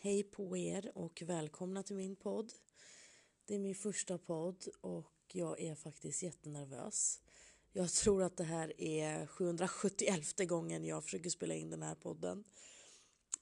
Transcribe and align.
Hej 0.00 0.22
på 0.22 0.56
er 0.56 0.92
och 0.94 1.22
välkomna 1.26 1.82
till 1.82 1.96
min 1.96 2.16
podd. 2.16 2.52
Det 3.44 3.54
är 3.54 3.58
min 3.58 3.74
första 3.74 4.18
podd 4.18 4.64
och 4.80 5.12
jag 5.32 5.60
är 5.60 5.74
faktiskt 5.74 6.22
jättenervös. 6.22 7.20
Jag 7.72 7.90
tror 7.90 8.22
att 8.22 8.36
det 8.36 8.44
här 8.44 8.80
är 8.80 9.26
771 9.26 10.48
gången 10.48 10.84
jag 10.84 11.04
försöker 11.04 11.30
spela 11.30 11.54
in 11.54 11.70
den 11.70 11.82
här 11.82 11.94
podden. 11.94 12.44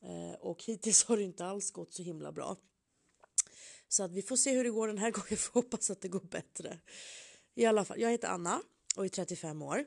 Eh, 0.03 0.41
och 0.41 0.65
hittills 0.65 1.05
har 1.05 1.17
det 1.17 1.23
inte 1.23 1.45
alls 1.45 1.71
gått 1.71 1.95
så 1.95 2.03
himla 2.03 2.33
bra. 2.33 2.57
Så 3.89 4.03
att 4.03 4.13
vi 4.13 4.23
får 4.23 4.37
se 4.37 4.55
hur 4.55 4.65
det 4.65 4.71
går 4.71 4.87
den 4.87 4.99
här 4.99 5.11
gången, 5.21 5.37
får 5.37 5.63
hoppas 5.63 5.91
att 5.91 6.01
det 6.01 6.09
går 6.09 6.21
bättre. 6.21 6.81
I 7.55 7.65
alla 7.65 7.85
fall, 7.85 8.01
jag 8.01 8.11
heter 8.11 8.29
Anna 8.29 8.63
och 8.97 9.05
är 9.05 9.09
35 9.09 9.63
år. 9.63 9.85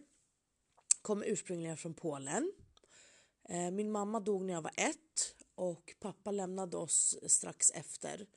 Kommer 1.01 1.25
ursprungligen 1.25 1.77
från 1.77 1.93
Polen. 1.93 2.51
Eh, 3.49 3.71
min 3.71 3.91
mamma 3.91 4.19
dog 4.19 4.45
när 4.45 4.53
jag 4.53 4.61
var 4.61 4.73
ett 4.77 5.35
och 5.59 5.95
pappa 5.99 6.31
lämnade 6.31 6.77
oss 6.77 7.17
strax 7.27 7.71
efter 7.71 8.27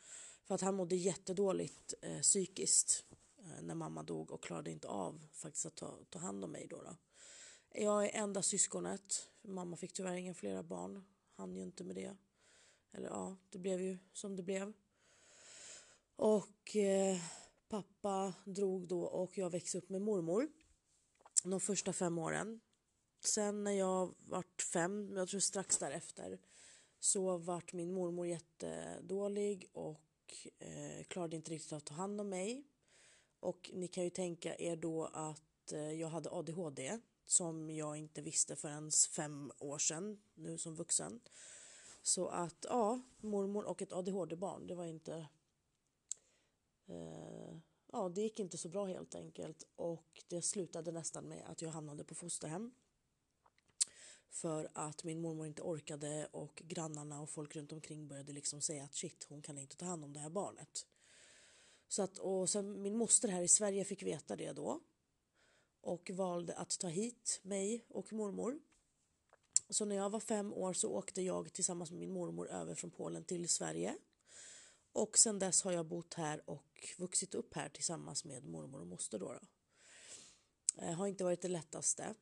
för 0.44 0.54
att 0.54 0.60
han 0.60 0.74
mådde 0.74 0.96
jättedåligt 0.96 1.94
eh, 2.02 2.20
psykiskt 2.20 3.04
eh, 3.38 3.62
när 3.62 3.74
mamma 3.74 4.02
dog 4.02 4.30
och 4.30 4.42
klarade 4.42 4.70
inte 4.70 4.88
av 4.88 5.26
faktiskt 5.32 5.66
att 5.66 5.74
ta, 5.74 5.98
ta 6.10 6.18
hand 6.18 6.44
om 6.44 6.52
mig 6.52 6.66
då, 6.70 6.82
då. 6.82 6.96
Jag 7.74 8.04
är 8.04 8.22
enda 8.22 8.42
syskonet. 8.42 9.28
Mamma 9.42 9.76
fick 9.76 9.92
tyvärr 9.92 10.14
inga 10.14 10.34
flera 10.34 10.62
barn. 10.62 11.04
Han 11.36 11.56
ju 11.56 11.62
inte 11.62 11.84
med 11.84 11.96
det. 11.96 12.16
Eller 12.92 13.08
ja, 13.08 13.36
det 13.50 13.58
blev 13.58 13.80
ju 13.80 13.98
som 14.12 14.36
det 14.36 14.42
blev. 14.42 14.72
Och 16.16 16.76
eh, 16.76 17.18
pappa 17.68 18.34
drog 18.44 18.88
då 18.88 19.02
och 19.02 19.38
jag 19.38 19.50
växte 19.50 19.78
upp 19.78 19.88
med 19.88 20.02
mormor 20.02 20.48
de 21.44 21.60
första 21.60 21.92
fem 21.92 22.18
åren. 22.18 22.60
Sen 23.20 23.64
när 23.64 23.72
jag 23.72 24.14
vart 24.18 24.62
fem, 24.62 25.16
jag 25.16 25.28
tror 25.28 25.40
strax 25.40 25.78
därefter, 25.78 26.38
så 27.04 27.36
vart 27.38 27.72
min 27.72 27.92
mormor 27.92 28.26
jättedålig 28.26 29.70
och 29.72 30.34
eh, 30.58 31.04
klarade 31.08 31.36
inte 31.36 31.50
riktigt 31.50 31.72
att 31.72 31.84
ta 31.84 31.94
hand 31.94 32.20
om 32.20 32.28
mig. 32.28 32.64
Och 33.40 33.70
ni 33.74 33.88
kan 33.88 34.04
ju 34.04 34.10
tänka 34.10 34.56
er 34.56 34.76
då 34.76 35.04
att 35.04 35.72
eh, 35.72 35.92
jag 35.92 36.08
hade 36.08 36.30
ADHD 36.30 36.98
som 37.26 37.70
jag 37.70 37.96
inte 37.96 38.22
visste 38.22 38.56
förrän 38.56 38.90
fem 38.90 39.52
år 39.58 39.78
sedan, 39.78 40.22
nu 40.34 40.58
som 40.58 40.74
vuxen. 40.74 41.20
Så 42.02 42.28
att 42.28 42.66
ja, 42.68 43.00
mormor 43.16 43.64
och 43.64 43.82
ett 43.82 43.92
ADHD-barn, 43.92 44.66
det 44.66 44.74
var 44.74 44.84
inte... 44.84 45.26
Eh, 46.86 47.56
ja, 47.92 48.08
det 48.08 48.22
gick 48.22 48.40
inte 48.40 48.58
så 48.58 48.68
bra 48.68 48.86
helt 48.86 49.14
enkelt 49.14 49.66
och 49.76 50.22
det 50.28 50.42
slutade 50.42 50.92
nästan 50.92 51.24
med 51.24 51.44
att 51.46 51.62
jag 51.62 51.70
hamnade 51.70 52.04
på 52.04 52.14
fosterhem 52.14 52.72
för 54.32 54.70
att 54.74 55.04
min 55.04 55.20
mormor 55.20 55.46
inte 55.46 55.62
orkade 55.62 56.28
och 56.32 56.62
grannarna 56.66 57.20
och 57.20 57.30
folk 57.30 57.56
runt 57.56 57.72
omkring 57.72 58.08
började 58.08 58.32
liksom 58.32 58.60
säga 58.60 58.84
att 58.84 58.94
shit, 58.94 59.26
hon 59.28 59.42
kan 59.42 59.58
inte 59.58 59.76
ta 59.76 59.86
hand 59.86 60.04
om 60.04 60.12
det 60.12 60.20
här 60.20 60.30
barnet. 60.30 60.86
Så 61.88 62.02
att, 62.02 62.18
och 62.18 62.50
sen 62.50 62.82
min 62.82 62.96
moster 62.96 63.28
här 63.28 63.42
i 63.42 63.48
Sverige 63.48 63.84
fick 63.84 64.02
veta 64.02 64.36
det 64.36 64.52
då 64.52 64.80
och 65.80 66.10
valde 66.10 66.54
att 66.54 66.78
ta 66.78 66.88
hit 66.88 67.40
mig 67.42 67.84
och 67.88 68.12
mormor. 68.12 68.60
Så 69.68 69.84
när 69.84 69.96
jag 69.96 70.10
var 70.10 70.20
fem 70.20 70.52
år 70.52 70.72
så 70.72 70.90
åkte 70.90 71.22
jag 71.22 71.52
tillsammans 71.52 71.90
med 71.90 72.00
min 72.00 72.12
mormor 72.12 72.48
över 72.48 72.74
från 72.74 72.90
Polen 72.90 73.24
till 73.24 73.48
Sverige. 73.48 73.96
Och 74.92 75.18
sen 75.18 75.38
dess 75.38 75.62
har 75.62 75.72
jag 75.72 75.86
bott 75.86 76.14
här 76.14 76.50
och 76.50 76.94
vuxit 76.98 77.34
upp 77.34 77.54
här 77.54 77.68
tillsammans 77.68 78.24
med 78.24 78.44
mormor 78.44 78.80
och 78.80 78.86
moster 78.86 79.18
då. 79.18 79.32
då. 79.32 79.40
Det 80.74 80.92
har 80.92 81.06
inte 81.06 81.24
varit 81.24 81.42
det 81.42 81.48
lättaste. 81.48 82.14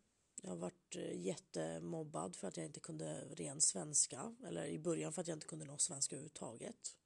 Jag 0.42 0.50
har 0.50 0.56
varit 0.56 0.96
eh, 0.96 1.20
jättemobbad 1.20 2.36
för 2.36 2.48
att 2.48 2.56
jag 2.56 2.66
inte 2.66 2.80
kunde 2.80 3.24
ren 3.24 3.60
svenska. 3.60 4.36
Eller 4.44 4.66
i 4.66 4.78
början 4.78 5.12
för 5.12 5.20
att 5.20 5.28
jag 5.28 5.36
inte 5.36 5.46
kunde 5.46 5.64
någon 5.64 5.78
svenska 5.78 6.16
överhuvudtaget. 6.16 6.96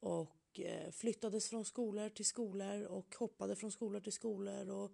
Och 0.00 0.60
eh, 0.60 0.90
flyttades 0.90 1.48
från 1.48 1.64
skolor 1.64 2.08
till 2.08 2.26
skolor 2.26 2.82
och 2.82 3.16
hoppade 3.16 3.56
från 3.56 3.72
skolor 3.72 4.00
till 4.00 4.12
skolor. 4.12 4.70
Och 4.70 4.92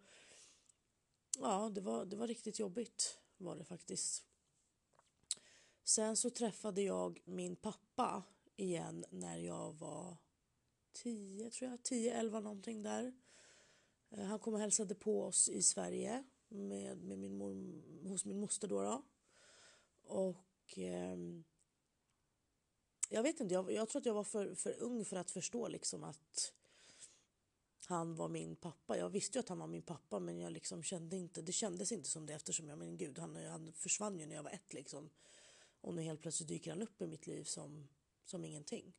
ja, 1.39 1.71
det 1.75 1.81
var, 1.81 2.05
det 2.05 2.17
var 2.17 2.27
riktigt 2.27 2.59
jobbigt 2.59 3.19
var 3.37 3.57
det 3.57 3.65
faktiskt. 3.65 4.25
Sen 5.85 6.17
så 6.17 6.31
träffade 6.31 6.83
jag 6.83 7.21
min 7.25 7.57
pappa 7.57 8.23
igen 8.57 9.05
när 9.11 9.39
jag 9.39 9.73
var 9.73 10.17
10 10.93 11.51
tror 11.51 11.71
jag, 11.71 11.83
10, 11.83 12.15
11 12.15 12.41
någonting 12.41 12.83
där. 12.83 13.13
Eh, 14.11 14.25
han 14.25 14.39
kom 14.39 14.55
och 14.55 14.61
hälsade 14.61 14.95
på 14.95 15.25
oss 15.25 15.49
i 15.49 15.63
Sverige 15.63 16.25
med, 16.53 17.03
med 17.03 17.19
min 17.19 17.37
mor, 17.37 18.09
hos 18.09 18.25
min 18.25 18.41
moster 18.41 18.69
då. 18.69 18.83
då. 18.83 19.03
Och 20.03 20.79
eh, 20.79 21.17
jag 23.09 23.23
vet 23.23 23.41
inte, 23.41 23.55
jag, 23.55 23.73
jag, 23.73 23.89
tror 23.89 24.01
att 24.01 24.07
jag 24.07 24.15
var 24.15 24.25
för, 24.25 24.55
för 24.55 24.83
ung 24.83 25.05
för 25.05 25.17
att 25.17 25.31
förstå 25.31 25.69
liksom 25.69 26.05
att 26.05 26.53
han 27.87 28.17
var 28.17 28.29
min 28.29 28.57
pappa. 28.57 28.99
Jag 28.99 29.09
visste 29.09 29.39
ju 29.39 29.41
att 29.41 29.49
han 29.49 29.59
var 29.59 29.67
min 29.67 29.83
pappa 29.83 30.19
men 30.19 30.39
jag 30.39 30.53
liksom 30.53 30.83
kände 30.83 31.17
inte, 31.17 31.43
det 31.43 31.53
kändes 31.53 31.93
inte 31.93 32.09
som 32.09 32.27
det 32.27 32.35
eftersom 32.35 32.69
jag, 32.69 32.79
men 32.79 32.97
gud, 32.97 33.19
han, 33.19 33.37
han 33.37 33.73
försvann 33.73 34.19
ju 34.19 34.27
när 34.27 34.35
jag 34.35 34.43
var 34.43 34.51
ett 34.51 34.73
liksom. 34.73 35.11
Och 35.81 35.95
nu 35.95 36.03
helt 36.03 36.21
plötsligt 36.21 36.49
dyker 36.49 36.71
han 36.71 36.83
upp 36.83 37.03
i 37.03 37.07
mitt 37.07 37.27
liv 37.27 37.45
som, 37.45 37.89
som 38.25 38.45
ingenting. 38.45 38.93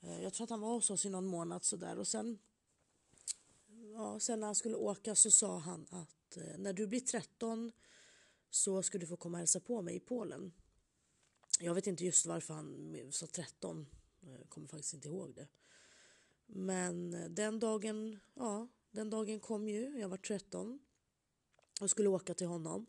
Eh, 0.00 0.22
jag 0.22 0.34
tror 0.34 0.44
att 0.44 0.50
han 0.50 0.60
var 0.60 0.68
hos 0.68 0.90
oss 0.90 1.06
i 1.06 1.10
någon 1.10 1.26
månad 1.26 1.64
sådär 1.64 1.98
och 1.98 2.08
sen, 2.08 2.38
ja, 3.92 4.20
sen 4.20 4.40
när 4.40 4.46
han 4.46 4.54
skulle 4.54 4.76
åka 4.76 5.14
så 5.14 5.30
sa 5.30 5.58
han 5.58 5.86
att 5.90 6.16
Eh, 6.36 6.58
när 6.58 6.72
du 6.72 6.86
blir 6.86 7.00
13 7.00 7.72
så 8.50 8.82
ska 8.82 8.98
du 8.98 9.06
få 9.06 9.16
komma 9.16 9.36
och 9.36 9.38
hälsa 9.38 9.60
på 9.60 9.82
mig 9.82 9.96
i 9.96 10.00
Polen. 10.00 10.52
Jag 11.60 11.74
vet 11.74 11.86
inte 11.86 12.04
just 12.04 12.26
varför 12.26 12.54
han 12.54 12.96
sa 13.10 13.26
13, 13.26 13.86
jag 14.20 14.48
kommer 14.48 14.68
faktiskt 14.68 14.94
inte 14.94 15.08
ihåg 15.08 15.34
det. 15.34 15.48
Men 16.46 17.14
eh, 17.14 17.28
den 17.30 17.60
dagen, 17.60 18.18
ja, 18.34 18.68
den 18.90 19.10
dagen 19.10 19.40
kom 19.40 19.68
ju, 19.68 19.98
jag 19.98 20.08
var 20.08 20.16
13 20.16 20.78
och 21.80 21.90
skulle 21.90 22.08
åka 22.08 22.34
till 22.34 22.46
honom. 22.46 22.86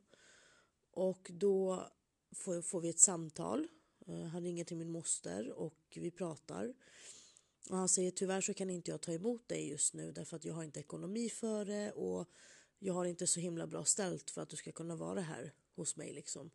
Och 0.91 1.31
då 1.33 1.87
får, 2.31 2.61
får 2.61 2.81
vi 2.81 2.89
ett 2.89 2.99
samtal. 2.99 3.67
Eh, 4.05 4.23
han 4.23 4.43
ringer 4.43 4.63
till 4.63 4.77
min 4.77 4.91
moster 4.91 5.51
och 5.51 5.77
vi 5.95 6.11
pratar. 6.11 6.73
Och 7.69 7.78
han 7.78 7.89
säger 7.89 8.11
tyvärr 8.11 8.41
så 8.41 8.53
kan 8.53 8.69
inte 8.69 8.91
jag 8.91 9.01
ta 9.01 9.11
emot 9.11 9.47
dig 9.47 9.69
just 9.69 9.94
nu 9.94 10.11
därför 10.11 10.35
att 10.35 10.45
jag 10.45 10.53
har 10.53 10.63
inte 10.63 10.79
ekonomi 10.79 11.29
för 11.29 11.66
det 11.66 11.91
och 11.91 12.29
jag 12.79 12.94
har 12.94 13.05
inte 13.05 13.28
så 13.28 13.39
himla 13.39 13.67
bra 13.67 13.85
ställt 13.85 14.31
för 14.31 14.41
att 14.41 14.50
du 14.50 14.55
ska 14.55 14.72
kunna 14.72 14.95
vara 14.95 15.22
här 15.22 15.53
hos 15.75 15.95
mig 15.95 16.13
liksom. 16.13 16.51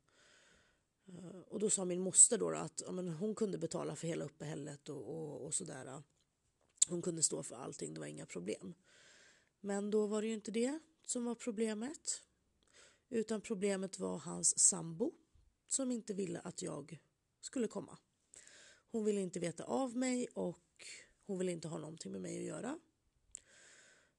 Eh, 1.06 1.40
och 1.40 1.58
då 1.58 1.70
sa 1.70 1.84
min 1.84 2.00
moster 2.00 2.38
då 2.38 2.50
att 2.50 2.82
ja, 2.86 2.92
men 2.92 3.08
hon 3.08 3.34
kunde 3.34 3.58
betala 3.58 3.96
för 3.96 4.08
hela 4.08 4.24
uppehället 4.24 4.88
och, 4.88 5.08
och, 5.08 5.46
och 5.46 5.54
sådär. 5.54 6.02
Hon 6.88 7.02
kunde 7.02 7.22
stå 7.22 7.42
för 7.42 7.56
allting, 7.56 7.94
det 7.94 8.00
var 8.00 8.06
inga 8.06 8.26
problem. 8.26 8.74
Men 9.60 9.90
då 9.90 10.06
var 10.06 10.22
det 10.22 10.28
ju 10.28 10.34
inte 10.34 10.50
det 10.50 10.78
som 11.06 11.24
var 11.24 11.34
problemet. 11.34 12.22
Utan 13.08 13.40
problemet 13.40 13.98
var 13.98 14.18
hans 14.18 14.58
sambo 14.58 15.12
som 15.68 15.90
inte 15.90 16.14
ville 16.14 16.40
att 16.40 16.62
jag 16.62 16.98
skulle 17.40 17.68
komma. 17.68 17.98
Hon 18.90 19.04
ville 19.04 19.20
inte 19.20 19.40
veta 19.40 19.64
av 19.64 19.96
mig 19.96 20.28
och 20.34 20.61
hon 21.26 21.38
vill 21.38 21.48
inte 21.48 21.68
ha 21.68 21.78
någonting 21.78 22.12
med 22.12 22.20
mig 22.20 22.38
att 22.38 22.44
göra 22.44 22.78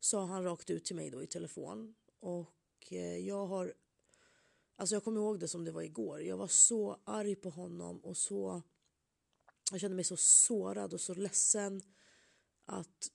sa 0.04 0.26
han 0.26 0.44
rakt 0.44 0.70
ut 0.70 0.86
till 0.86 0.96
mig 0.96 1.10
då 1.10 1.24
i 1.24 1.28
telefon. 1.28 1.96
Och 2.20 2.54
eh, 2.92 3.18
jag 3.18 3.48
har... 3.48 3.74
Alltså 4.76 4.96
jag 4.96 5.04
kommer 5.04 5.22
ihåg 5.22 5.40
det 5.40 5.48
som 5.48 5.66
det 5.66 5.72
var 5.72 5.82
igår. 5.82 6.22
Jag 6.22 6.38
var 6.38 6.48
så 6.48 7.00
arg 7.04 7.36
på 7.36 7.50
honom 7.50 8.00
och 8.00 8.18
så... 8.18 8.62
Jag 9.72 9.82
kände 9.82 9.96
mig 9.96 10.04
så 10.04 10.18
sårad 10.18 10.94
och 10.94 11.02
så 11.02 11.14
ledsen 11.14 11.82
att 12.66 13.12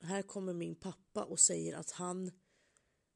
här 0.00 0.22
kommer 0.22 0.52
min 0.52 0.74
pappa 0.74 1.24
och 1.24 1.40
säger 1.40 1.76
att 1.76 1.90
han 1.90 2.30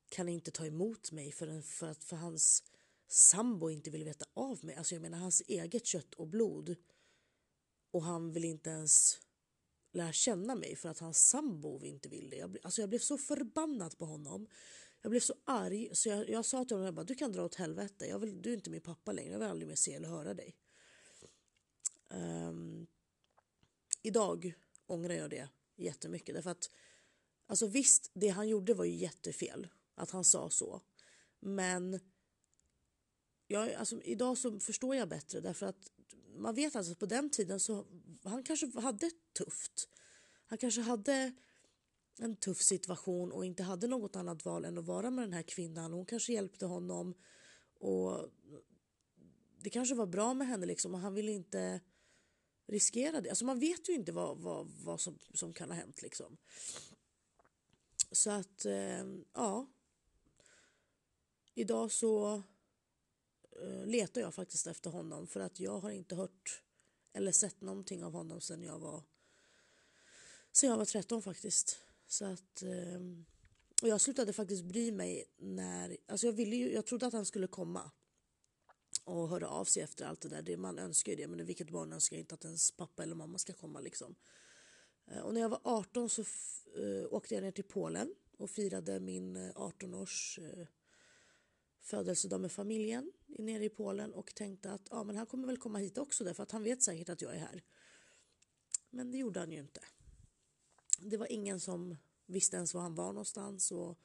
kan 0.08 0.28
inte 0.28 0.50
ta 0.50 0.66
emot 0.66 1.12
mig 1.12 1.32
för, 1.32 1.60
för 1.60 1.86
att 1.86 2.04
för 2.04 2.16
hans 2.16 2.64
sambo 3.08 3.70
inte 3.70 3.90
vill 3.90 4.04
veta 4.04 4.26
av 4.34 4.64
mig. 4.64 4.74
Alltså 4.74 4.94
jag 4.94 5.02
menar 5.02 5.18
hans 5.18 5.42
eget 5.46 5.86
kött 5.86 6.14
och 6.14 6.26
blod. 6.26 6.76
Och 7.90 8.02
han 8.02 8.32
vill 8.32 8.44
inte 8.44 8.70
ens 8.70 9.20
lära 9.96 10.12
känna 10.12 10.54
mig 10.54 10.76
för 10.76 10.88
att 10.88 10.98
hans 10.98 11.28
sambo 11.28 11.84
inte 11.84 12.08
vill 12.08 12.30
det. 12.30 12.36
Jag, 12.36 12.56
alltså 12.62 12.80
jag 12.80 12.88
blev 12.88 12.98
så 12.98 13.18
förbannad 13.18 13.98
på 13.98 14.04
honom. 14.04 14.48
Jag 15.02 15.10
blev 15.10 15.20
så 15.20 15.34
arg 15.44 15.90
så 15.92 16.08
jag, 16.08 16.30
jag 16.30 16.44
sa 16.44 16.64
till 16.64 16.76
honom 16.76 16.94
bara, 16.94 17.04
du 17.04 17.14
kan 17.14 17.32
dra 17.32 17.44
åt 17.44 17.54
helvete. 17.54 18.06
Jag 18.06 18.18
vill, 18.18 18.42
du 18.42 18.50
är 18.50 18.54
inte 18.54 18.70
min 18.70 18.80
pappa 18.80 19.12
längre. 19.12 19.32
Jag 19.32 19.38
vill 19.38 19.48
aldrig 19.48 19.68
mer 19.68 19.74
se 19.74 19.94
eller 19.94 20.08
höra 20.08 20.34
dig. 20.34 20.56
Um, 22.08 22.86
idag 24.02 24.54
ångrar 24.86 25.14
jag 25.14 25.30
det 25.30 25.48
jättemycket. 25.76 26.34
Därför 26.34 26.50
att, 26.50 26.70
alltså 27.46 27.66
visst, 27.66 28.10
det 28.14 28.28
han 28.28 28.48
gjorde 28.48 28.74
var 28.74 28.84
ju 28.84 28.94
jättefel. 28.94 29.68
Att 29.94 30.10
han 30.10 30.24
sa 30.24 30.50
så. 30.50 30.80
Men 31.40 32.00
jag, 33.46 33.72
alltså, 33.72 34.02
idag 34.02 34.38
så 34.38 34.60
förstår 34.60 34.96
jag 34.96 35.08
bättre 35.08 35.40
därför 35.40 35.66
att 35.66 35.92
man 36.38 36.54
vet 36.54 36.76
alltså 36.76 36.92
att 36.92 36.98
på 36.98 37.06
den 37.06 37.30
tiden 37.30 37.60
så 37.60 37.86
han 38.22 38.42
kanske 38.42 38.80
hade 38.80 39.10
tufft. 39.32 39.88
Han 40.46 40.58
kanske 40.58 40.80
hade 40.80 41.32
en 42.18 42.36
tuff 42.36 42.62
situation 42.62 43.32
och 43.32 43.44
inte 43.44 43.62
hade 43.62 43.86
något 43.86 44.16
annat 44.16 44.44
val 44.44 44.64
än 44.64 44.78
att 44.78 44.84
vara 44.84 45.10
med 45.10 45.24
den 45.24 45.32
här 45.32 45.42
kvinnan. 45.42 45.92
Hon 45.92 46.06
kanske 46.06 46.32
hjälpte 46.32 46.66
honom 46.66 47.14
och 47.78 48.30
det 49.58 49.70
kanske 49.70 49.94
var 49.94 50.06
bra 50.06 50.34
med 50.34 50.46
henne 50.46 50.66
liksom 50.66 50.94
och 50.94 51.00
han 51.00 51.14
ville 51.14 51.32
inte 51.32 51.80
riskera 52.66 53.20
det. 53.20 53.28
Alltså 53.28 53.44
man 53.44 53.60
vet 53.60 53.88
ju 53.88 53.92
inte 53.92 54.12
vad, 54.12 54.38
vad, 54.38 54.66
vad 54.66 55.00
som, 55.00 55.18
som 55.34 55.52
kan 55.52 55.70
ha 55.70 55.76
hänt 55.76 56.02
liksom. 56.02 56.36
Så 58.10 58.30
att, 58.30 58.64
eh, 58.64 59.04
ja. 59.32 59.66
Idag 61.54 61.92
så 61.92 62.42
Eh, 63.62 63.86
letar 63.86 64.20
jag 64.20 64.34
faktiskt 64.34 64.66
efter 64.66 64.90
honom 64.90 65.26
för 65.26 65.40
att 65.40 65.60
jag 65.60 65.80
har 65.80 65.90
inte 65.90 66.14
hört 66.14 66.62
eller 67.12 67.32
sett 67.32 67.60
någonting 67.60 68.04
av 68.04 68.12
honom 68.12 68.40
sen 68.40 68.62
jag 68.62 68.78
var 68.78 69.02
sen 70.52 70.70
jag 70.70 70.76
var 70.76 70.84
13 70.84 71.22
faktiskt. 71.22 71.78
Så 72.06 72.24
att 72.24 72.62
eh, 72.62 73.00
och 73.82 73.88
jag 73.88 74.00
slutade 74.00 74.32
faktiskt 74.32 74.64
bry 74.64 74.92
mig 74.92 75.24
när, 75.36 75.96
alltså 76.06 76.26
jag 76.26 76.32
ville 76.32 76.56
ju, 76.56 76.72
jag 76.72 76.86
trodde 76.86 77.06
att 77.06 77.12
han 77.12 77.26
skulle 77.26 77.46
komma 77.46 77.90
och 79.04 79.28
höra 79.28 79.48
av 79.48 79.64
sig 79.64 79.82
efter 79.82 80.04
allt 80.04 80.20
det 80.20 80.28
där. 80.28 80.42
Det, 80.42 80.56
man 80.56 80.78
önskar 80.78 81.12
ju 81.12 81.16
det, 81.16 81.26
men 81.26 81.46
vilket 81.46 81.70
barn 81.70 81.92
önskar 81.92 82.16
inte 82.16 82.34
att 82.34 82.44
ens 82.44 82.70
pappa 82.70 83.02
eller 83.02 83.14
mamma 83.14 83.38
ska 83.38 83.52
komma 83.52 83.80
liksom. 83.80 84.14
Eh, 85.10 85.20
och 85.20 85.34
när 85.34 85.40
jag 85.40 85.48
var 85.48 85.60
18 85.62 86.10
så 86.10 86.24
åkte 87.10 87.34
jag 87.34 87.42
ner 87.42 87.50
till 87.50 87.64
Polen 87.64 88.14
och 88.38 88.50
firade 88.50 89.00
min 89.00 89.36
18-års 89.36 90.38
eh, 90.38 90.66
födelsedag 91.86 92.40
med 92.40 92.52
familjen 92.52 93.12
nere 93.26 93.64
i 93.64 93.68
Polen 93.68 94.14
och 94.14 94.34
tänkte 94.34 94.72
att 94.72 94.88
ja, 94.90 95.04
men 95.04 95.16
han 95.16 95.26
kommer 95.26 95.46
väl 95.46 95.56
komma 95.56 95.78
hit 95.78 95.98
också 95.98 96.24
därför 96.24 96.42
att 96.42 96.50
han 96.50 96.62
vet 96.62 96.82
säkert 96.82 97.08
att 97.08 97.22
jag 97.22 97.34
är 97.34 97.38
här. 97.38 97.62
Men 98.90 99.10
det 99.10 99.18
gjorde 99.18 99.40
han 99.40 99.52
ju 99.52 99.58
inte. 99.58 99.80
Det 100.98 101.16
var 101.16 101.32
ingen 101.32 101.60
som 101.60 101.96
visste 102.26 102.56
ens 102.56 102.74
var 102.74 102.82
han 102.82 102.94
var 102.94 103.12
någonstans 103.12 103.72
och 103.72 103.98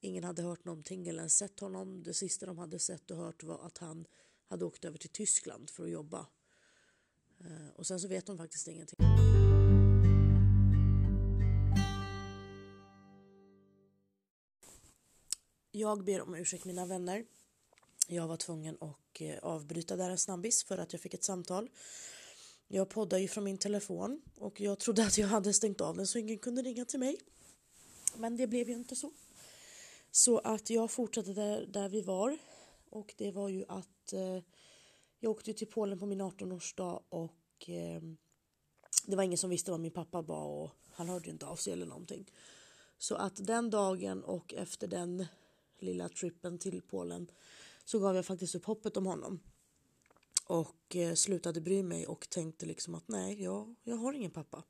ingen 0.00 0.24
hade 0.24 0.42
hört 0.42 0.64
någonting 0.64 1.08
eller 1.08 1.28
sett 1.28 1.60
honom. 1.60 2.02
Det 2.02 2.14
sista 2.14 2.46
de 2.46 2.58
hade 2.58 2.78
sett 2.78 3.10
och 3.10 3.16
hört 3.16 3.42
var 3.42 3.66
att 3.66 3.78
han 3.78 4.06
hade 4.46 4.64
åkt 4.64 4.84
över 4.84 4.98
till 4.98 5.10
Tyskland 5.10 5.70
för 5.70 5.84
att 5.84 5.90
jobba. 5.90 6.26
Eh, 7.40 7.68
och 7.74 7.86
sen 7.86 8.00
så 8.00 8.08
vet 8.08 8.26
de 8.26 8.38
faktiskt 8.38 8.68
ingenting. 8.68 8.98
Jag 15.82 16.04
ber 16.04 16.22
om 16.22 16.34
ursäkt 16.34 16.64
mina 16.64 16.86
vänner. 16.86 17.24
Jag 18.08 18.28
var 18.28 18.36
tvungen 18.36 18.76
att 18.80 19.20
eh, 19.20 19.38
avbryta 19.42 19.96
där 19.96 20.10
en 20.10 20.18
snabbis 20.18 20.64
för 20.64 20.78
att 20.78 20.92
jag 20.92 21.02
fick 21.02 21.14
ett 21.14 21.24
samtal. 21.24 21.70
Jag 22.68 22.88
poddar 22.88 23.18
ju 23.18 23.28
från 23.28 23.44
min 23.44 23.58
telefon 23.58 24.22
och 24.36 24.60
jag 24.60 24.78
trodde 24.78 25.06
att 25.06 25.18
jag 25.18 25.28
hade 25.28 25.52
stängt 25.52 25.80
av 25.80 25.96
den 25.96 26.06
så 26.06 26.18
ingen 26.18 26.38
kunde 26.38 26.62
ringa 26.62 26.84
till 26.84 26.98
mig. 26.98 27.16
Men 28.16 28.36
det 28.36 28.46
blev 28.46 28.68
ju 28.68 28.74
inte 28.74 28.96
så. 28.96 29.12
Så 30.10 30.38
att 30.38 30.70
jag 30.70 30.90
fortsatte 30.90 31.32
där, 31.32 31.66
där 31.66 31.88
vi 31.88 32.00
var 32.00 32.38
och 32.90 33.14
det 33.18 33.30
var 33.30 33.48
ju 33.48 33.64
att 33.68 34.12
eh, 34.12 34.38
jag 35.20 35.30
åkte 35.30 35.52
till 35.52 35.66
Polen 35.66 35.98
på 35.98 36.06
min 36.06 36.22
18-årsdag 36.22 37.02
och 37.08 37.68
eh, 37.68 38.02
det 39.06 39.16
var 39.16 39.22
ingen 39.22 39.38
som 39.38 39.50
visste 39.50 39.70
vad 39.70 39.80
min 39.80 39.92
pappa 39.92 40.22
var 40.22 40.46
och 40.46 40.70
han 40.92 41.08
hörde 41.08 41.26
ju 41.26 41.32
inte 41.32 41.46
av 41.46 41.56
sig 41.56 41.72
eller 41.72 41.86
någonting. 41.86 42.30
Så 42.98 43.14
att 43.14 43.46
den 43.46 43.70
dagen 43.70 44.24
och 44.24 44.54
efter 44.54 44.88
den 44.88 45.26
lilla 45.82 46.08
trippen 46.08 46.58
till 46.58 46.82
Polen 46.82 47.30
så 47.84 47.98
gav 47.98 48.16
jag 48.16 48.26
faktiskt 48.26 48.54
upp 48.54 48.64
hoppet 48.64 48.96
om 48.96 49.06
honom. 49.06 49.40
Och 50.46 50.96
eh, 50.96 51.14
slutade 51.14 51.60
bry 51.60 51.82
mig 51.82 52.06
och 52.06 52.30
tänkte 52.30 52.66
liksom 52.66 52.94
att 52.94 53.08
nej, 53.08 53.42
jag, 53.42 53.74
jag 53.82 53.96
har 53.96 54.12
ingen 54.12 54.30
pappa. 54.30 54.64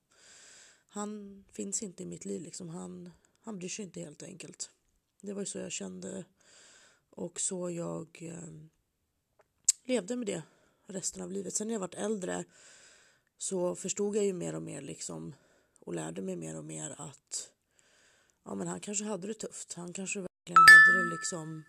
Han 0.89 1.45
finns 1.53 1.83
inte 1.83 2.03
i 2.03 2.07
mitt 2.07 2.25
liv 2.25 2.43
liksom. 2.43 2.69
Han, 2.69 3.11
han 3.41 3.59
bryr 3.59 3.69
sig 3.69 3.85
inte 3.85 4.01
helt 4.01 4.23
enkelt. 4.23 4.71
Det 5.21 5.33
var 5.33 5.43
ju 5.43 5.47
så 5.47 5.59
jag 5.59 5.73
kände 5.73 6.25
och 7.11 7.41
så 7.41 7.71
jag 7.71 8.19
eh, 8.21 8.53
levde 9.85 10.17
med 10.17 10.27
det 10.27 10.43
resten 10.87 11.23
av 11.23 11.33
livet. 11.33 11.55
Sen 11.55 11.67
när 11.67 11.75
jag 11.75 11.81
varit 11.81 11.95
äldre 11.95 12.45
så 13.39 13.75
förstod 13.75 14.17
jag 14.17 14.25
ju 14.25 14.33
mer 14.33 14.55
och 14.55 14.63
mer 14.63 14.83
liksom 14.83 15.35
och 15.81 15.95
lärde 15.95 16.23
mig 16.23 16.37
mer 16.37 16.59
och 16.59 16.65
mer 16.65 16.95
att 16.99 17.53
ja, 18.45 18.55
men 18.55 18.69
han 18.69 18.81
kanske 18.81 19.05
hade 19.05 19.27
det 19.27 19.35
tufft. 19.35 19.75
Han 19.75 19.93
kanske 19.93 20.21
var 20.21 20.29
hade 20.51 20.99
det 20.99 21.11
liksom 21.11 21.65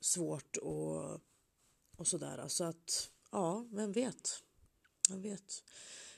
svårt 0.00 0.56
och, 0.56 1.20
och 1.96 2.06
sådär. 2.06 2.48
Så 2.48 2.64
att 2.64 3.10
ja, 3.30 3.66
vem 3.72 3.92
vet? 3.92 4.42
Vem 5.10 5.22
vet? 5.22 5.64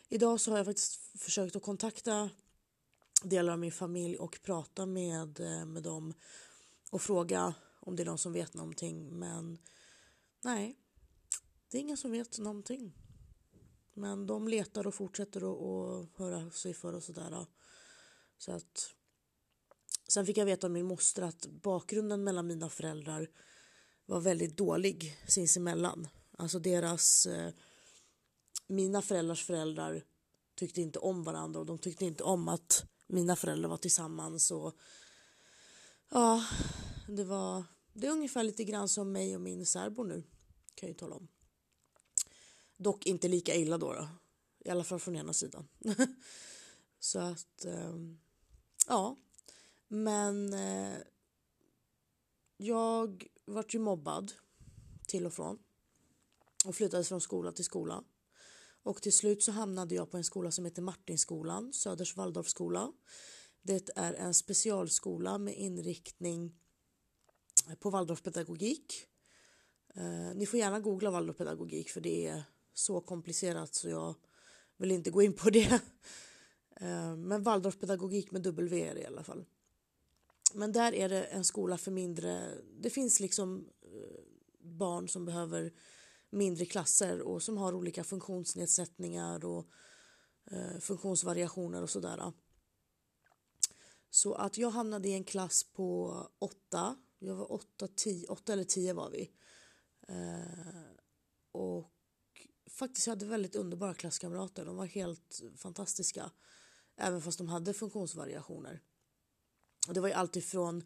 Idag 0.09 0.41
så 0.41 0.51
har 0.51 0.59
jag 0.59 0.67
faktiskt 0.67 1.19
försökt 1.19 1.57
att 1.57 1.63
kontakta 1.63 2.31
delar 3.23 3.53
av 3.53 3.59
min 3.59 3.73
familj 3.73 4.17
och 4.17 4.39
prata 4.43 4.87
med, 4.87 5.41
eh, 5.41 5.65
med 5.67 5.83
dem 5.83 6.15
och 6.91 7.03
fråga 7.03 7.55
om 7.81 7.97
det 7.97 8.03
är 8.03 8.07
någon 8.07 8.19
som 8.19 8.33
vet 8.33 8.55
någonting. 8.55 9.19
Men 9.19 9.59
nej, 10.45 10.79
det 11.71 11.79
är 11.79 11.81
ingen 11.81 11.97
som 11.97 12.11
vet 12.11 12.39
någonting. 12.39 12.93
Men 13.95 14.27
de 14.27 14.49
letar 14.49 14.87
och 14.87 14.95
fortsätter 14.95 15.41
att 15.41 16.09
höra 16.19 16.51
sig 16.51 16.75
för 16.75 16.93
och 16.93 17.03
sådär. 17.03 17.47
Så 18.39 18.53
att 18.53 18.95
Sen 20.09 20.27
fick 20.27 20.37
jag 20.37 20.47
veta 20.47 20.67
av 20.67 20.71
min 20.71 20.87
moster 20.87 21.23
att 21.23 21.47
bakgrunden 21.47 22.25
mellan 22.25 22.47
mina 22.47 22.69
föräldrar 22.69 23.31
var 24.07 24.21
väldigt 24.21 24.57
dålig 24.57 25.17
sinsemellan. 25.27 26.09
Alltså 26.39 26.59
deras, 26.59 27.27
eh, 27.27 27.53
mina 28.67 29.03
föräldrars 29.03 29.45
föräldrar 29.45 30.05
tyckte 30.55 30.81
inte 30.81 30.99
om 30.99 31.25
varandra 31.25 31.61
och 31.61 31.67
de 31.67 31.79
tyckte 31.79 32.05
inte 32.05 32.23
om 32.23 32.49
att 32.49 32.85
mina 33.07 33.37
föräldrar 33.37 33.69
var 33.69 33.77
tillsammans 33.77 34.51
och 34.51 34.75
ja, 36.11 36.45
det 37.09 37.25
var, 37.25 37.65
det 37.93 38.07
är 38.07 38.11
ungefär 38.11 38.43
lite 38.43 38.65
grann 38.65 38.89
som 38.89 39.13
mig 39.13 39.35
och 39.35 39.41
min 39.41 39.67
särbo 39.67 40.03
nu 40.03 40.23
kan 40.75 40.87
jag 40.87 40.89
ju 40.89 40.95
tala 40.95 41.15
om. 41.15 41.29
Dock 42.77 43.07
inte 43.07 43.29
lika 43.29 43.55
illa 43.55 43.79
då, 43.79 43.93
då. 43.93 44.09
i 44.65 44.71
alla 44.71 44.85
fall 44.85 44.99
från 44.99 45.17
ena 45.17 45.33
sidan. 45.33 45.69
Så 46.99 47.19
att, 47.19 47.65
eh, 47.65 47.95
ja, 48.87 49.17
men 49.89 50.55
eh, 50.55 50.99
jag 52.57 53.27
vart 53.45 53.75
ju 53.75 53.79
mobbad 53.79 54.33
till 55.07 55.27
och 55.27 55.33
från 55.33 55.59
och 56.65 56.75
flyttades 56.75 57.09
från 57.09 57.21
skola 57.21 57.53
till 57.53 57.65
skola. 57.65 58.05
Och 58.83 59.03
till 59.03 59.13
slut 59.13 59.43
så 59.43 59.53
hamnade 59.53 59.95
jag 59.95 60.11
på 60.11 60.17
en 60.17 60.25
skola 60.25 60.51
som 60.51 60.65
heter 60.65 60.83
Martinskolan, 60.83 61.73
Söders 61.73 62.17
Waldorfskola. 62.17 62.93
Det 63.63 63.91
är 63.97 64.15
en 64.15 64.35
specialskola 64.35 65.39
med 65.39 65.57
inriktning 65.57 66.55
på 67.79 67.91
Waldorfpedagogik. 67.91 69.07
Eh, 69.95 70.35
ni 70.35 70.47
får 70.47 70.59
gärna 70.59 70.81
googla 70.81 71.11
Waldorfpedagogik 71.11 71.91
för 71.91 72.01
det 72.01 72.27
är 72.27 72.43
så 72.75 73.01
komplicerat 73.01 73.75
så 73.75 73.89
jag 73.89 74.15
vill 74.77 74.91
inte 74.91 75.11
gå 75.11 75.23
in 75.23 75.33
på 75.33 75.51
det. 75.51 75.81
Eh, 76.81 77.17
men 77.17 77.43
Waldorfpedagogik 77.43 78.31
med 78.31 78.43
W 78.43 78.83
är 78.83 78.95
det 78.95 79.01
i 79.01 79.07
alla 79.07 79.25
fall. 79.25 79.45
Men 80.55 80.73
där 80.73 80.95
är 80.95 81.09
det 81.09 81.25
en 81.25 81.45
skola 81.45 81.79
för 81.79 81.91
mindre, 81.91 82.55
det 82.81 82.91
finns 82.91 83.21
liksom 83.21 83.69
eh, 83.83 84.21
barn 84.61 85.09
som 85.09 85.25
behöver 85.25 85.73
mindre 86.31 86.65
klasser 86.65 87.21
och 87.21 87.43
som 87.43 87.57
har 87.57 87.73
olika 87.73 88.05
funktionsnedsättningar 88.05 89.45
och 89.45 89.67
eh, 90.51 90.79
funktionsvariationer 90.81 91.83
och 91.83 91.91
sådär. 91.91 92.33
Så 94.11 94.35
att 94.35 94.59
jag 94.59 94.71
hamnade 94.71 95.09
i 95.09 95.13
en 95.13 95.25
klass 95.25 95.65
på 95.65 96.17
åtta, 96.39 96.97
jag 97.19 97.35
var 97.35 97.53
åtta, 97.53 97.89
tio, 97.97 98.29
åtta 98.29 98.53
eller 98.53 98.65
tio 98.65 98.93
var 98.93 99.11
vi. 99.11 99.33
Eh, 100.09 100.83
och 101.53 101.91
faktiskt 102.71 103.07
jag 103.07 103.13
hade 103.13 103.27
väldigt 103.27 103.57
underbara 103.57 103.95
klasskamrater, 103.95 104.65
de 104.65 104.77
var 104.77 104.87
helt 104.87 105.43
fantastiska. 105.57 106.31
Även 106.97 107.23
fast 107.23 107.39
de 107.39 107.49
hade 107.49 107.75
funktionsvariationer. 107.75 108.83
Det 109.95 110.01
var 110.01 110.09
ju 110.09 110.15
alltifrån 110.15 110.85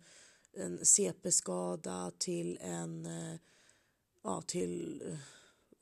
en 0.53 0.87
CP-skada 0.87 2.13
till 2.19 2.59
en 2.61 3.07
eh, 3.07 3.37
ja, 4.23 4.43
till 4.43 5.03
eh, 5.07 5.19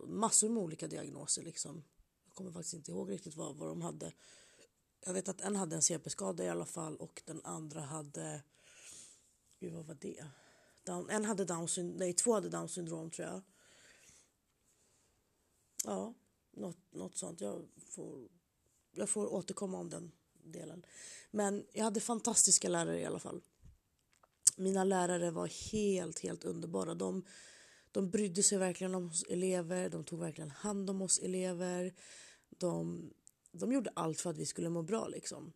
massor 0.09 0.49
med 0.49 0.63
olika 0.63 0.89
diagnoser. 0.89 1.43
Liksom. 1.43 1.85
Jag 2.27 2.35
kommer 2.35 2.51
faktiskt 2.51 2.75
inte 2.75 2.91
ihåg 2.91 3.11
riktigt 3.11 3.37
vad, 3.37 3.57
vad 3.57 3.69
de 3.69 3.83
hade. 3.83 4.13
Jag 5.07 5.13
vet 5.13 5.29
att 5.29 5.41
en 5.41 5.57
hade 5.57 5.77
en 5.77 5.83
CP-skada 5.83 6.45
i 6.45 6.49
alla 6.49 6.67
fall 6.67 6.97
och 6.97 7.23
den 7.25 7.41
andra 7.45 7.81
hade... 7.81 8.43
Gud, 9.61 9.73
vad 9.73 9.87
var 9.87 9.97
det? 10.01 10.25
Down, 10.85 11.11
en 11.11 11.25
hade 11.25 11.45
down 11.45 11.69
syndrom, 11.69 11.99
nej 11.99 12.13
två 12.13 12.35
hade 12.35 12.49
down 12.49 12.69
syndrom 12.69 13.11
tror 13.11 13.29
jag. 13.29 13.43
Ja, 15.85 16.15
något, 16.51 16.79
något 16.91 17.17
sånt. 17.17 17.41
Jag 17.41 17.69
får, 17.87 18.29
jag 18.93 19.09
får 19.09 19.33
återkomma 19.33 19.79
om 19.79 19.91
den 19.91 20.13
delen. 20.45 20.87
Men 21.31 21.65
jag 21.73 21.85
hade 21.85 22.01
fantastiska 22.01 22.69
lärare 22.69 23.01
i 23.01 23.05
alla 23.05 23.19
fall. 23.19 23.41
Mina 24.57 24.85
lärare 24.85 25.31
var 25.31 25.73
helt, 25.73 26.19
helt 26.19 26.45
underbara. 26.45 26.95
De, 26.95 27.25
de 27.93 28.11
brydde 28.11 28.43
sig 28.43 28.59
verkligen 28.59 28.95
om 28.95 29.09
oss 29.09 29.25
elever, 29.29 29.89
de 29.89 30.05
tog 30.05 30.21
verkligen 30.21 30.51
hand 30.51 30.91
om 30.91 31.03
oss 31.03 31.19
elever. 31.19 31.95
De, 32.49 33.11
de 33.53 33.73
gjorde 33.73 33.91
allt 33.95 34.21
för 34.21 34.31
att 34.31 34.39
vi 34.39 34.47
skulle 34.47 34.69
må 34.69 34.83
bra 34.83 35.09
liksom. 35.09 35.53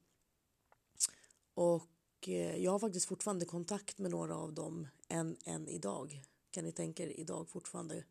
Och 1.54 2.28
eh, 2.28 2.56
jag 2.56 2.72
har 2.72 2.78
faktiskt 2.78 3.06
fortfarande 3.06 3.44
kontakt 3.44 3.98
med 3.98 4.10
några 4.10 4.36
av 4.36 4.52
dem 4.52 4.88
än, 5.08 5.36
än 5.44 5.68
idag. 5.68 6.22
Kan 6.50 6.64
ni 6.64 6.72
tänka 6.72 7.02
er 7.02 7.20
idag 7.20 7.48
fortfarande 7.48 8.04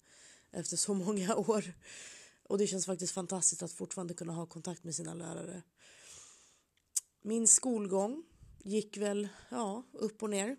efter 0.51 0.77
så 0.77 0.94
många 1.06 1.36
år. 1.36 1.74
Och 2.44 2.58
det 2.58 2.68
känns 2.68 2.86
faktiskt 2.86 3.13
fantastiskt 3.13 3.63
att 3.63 3.72
fortfarande 3.72 4.13
kunna 4.13 4.34
ha 4.34 4.46
kontakt 4.46 4.84
med 4.84 4.96
sina 4.96 5.13
lärare. 5.13 5.62
Min 7.25 7.48
skolgång 7.48 8.24
gick 8.63 8.98
väl 8.98 9.27
ja, 9.50 9.84
upp 9.92 10.24
och 10.24 10.30
ner. 10.30 10.58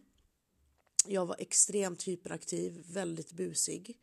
Jag 1.06 1.26
var 1.26 1.36
extremt 1.38 2.02
hyperaktiv, 2.02 2.84
väldigt 2.86 3.32
busig. 3.32 3.98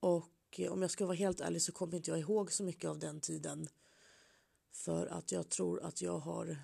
Och 0.00 0.60
om 0.70 0.82
jag 0.82 0.90
ska 0.90 1.06
vara 1.06 1.16
helt 1.16 1.40
ärlig 1.40 1.62
så 1.62 1.72
kommer 1.72 1.96
inte 1.96 2.10
jag 2.10 2.20
ihåg 2.20 2.52
så 2.52 2.62
mycket 2.62 2.90
av 2.90 2.98
den 2.98 3.20
tiden. 3.20 3.68
För 4.72 5.06
att 5.06 5.32
jag 5.32 5.48
tror 5.48 5.82
att 5.82 6.02
jag 6.02 6.18
har, 6.18 6.58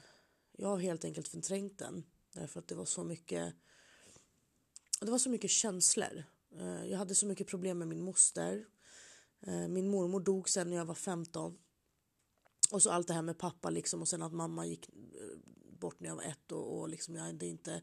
jag 0.52 0.68
har 0.68 0.78
helt 0.78 1.04
enkelt 1.04 1.28
förträngt 1.28 1.78
den. 1.78 2.04
Därför 2.32 2.60
att 2.60 2.68
det 2.68 2.74
var 2.74 2.84
så 2.84 3.04
mycket, 3.04 3.54
det 5.00 5.10
var 5.10 5.18
så 5.18 5.30
mycket 5.30 5.50
känslor. 5.50 6.24
Eh, 6.58 6.86
jag 6.86 6.98
hade 6.98 7.14
så 7.14 7.26
mycket 7.26 7.46
problem 7.46 7.78
med 7.78 7.88
min 7.88 8.02
moster. 8.02 8.66
Eh, 9.40 9.68
min 9.68 9.88
mormor 9.88 10.20
dog 10.20 10.48
sen 10.48 10.70
när 10.70 10.76
jag 10.76 10.84
var 10.84 10.94
15. 10.94 11.58
Och 12.70 12.82
så 12.82 12.90
allt 12.90 13.08
det 13.08 13.14
här 13.14 13.22
med 13.22 13.38
pappa 13.38 13.70
liksom 13.70 14.00
och 14.02 14.08
sen 14.08 14.22
att 14.22 14.32
mamma 14.32 14.66
gick 14.66 14.88
eh, 14.88 15.38
bort 15.78 16.00
när 16.00 16.08
jag 16.08 16.16
var 16.16 16.22
ett 16.22 16.52
och, 16.52 16.78
och 16.78 16.88
liksom 16.88 17.14
jag 17.14 17.22
hade 17.22 17.46
inte 17.46 17.82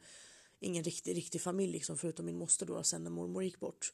ingen 0.59 0.83
riktig, 0.83 1.17
riktig 1.17 1.41
familj 1.41 1.71
liksom 1.71 1.97
förutom 1.97 2.25
min 2.25 2.37
moster 2.37 2.65
då 2.65 2.83
sen 2.83 3.03
när 3.03 3.11
mormor 3.11 3.43
gick 3.43 3.59
bort. 3.59 3.93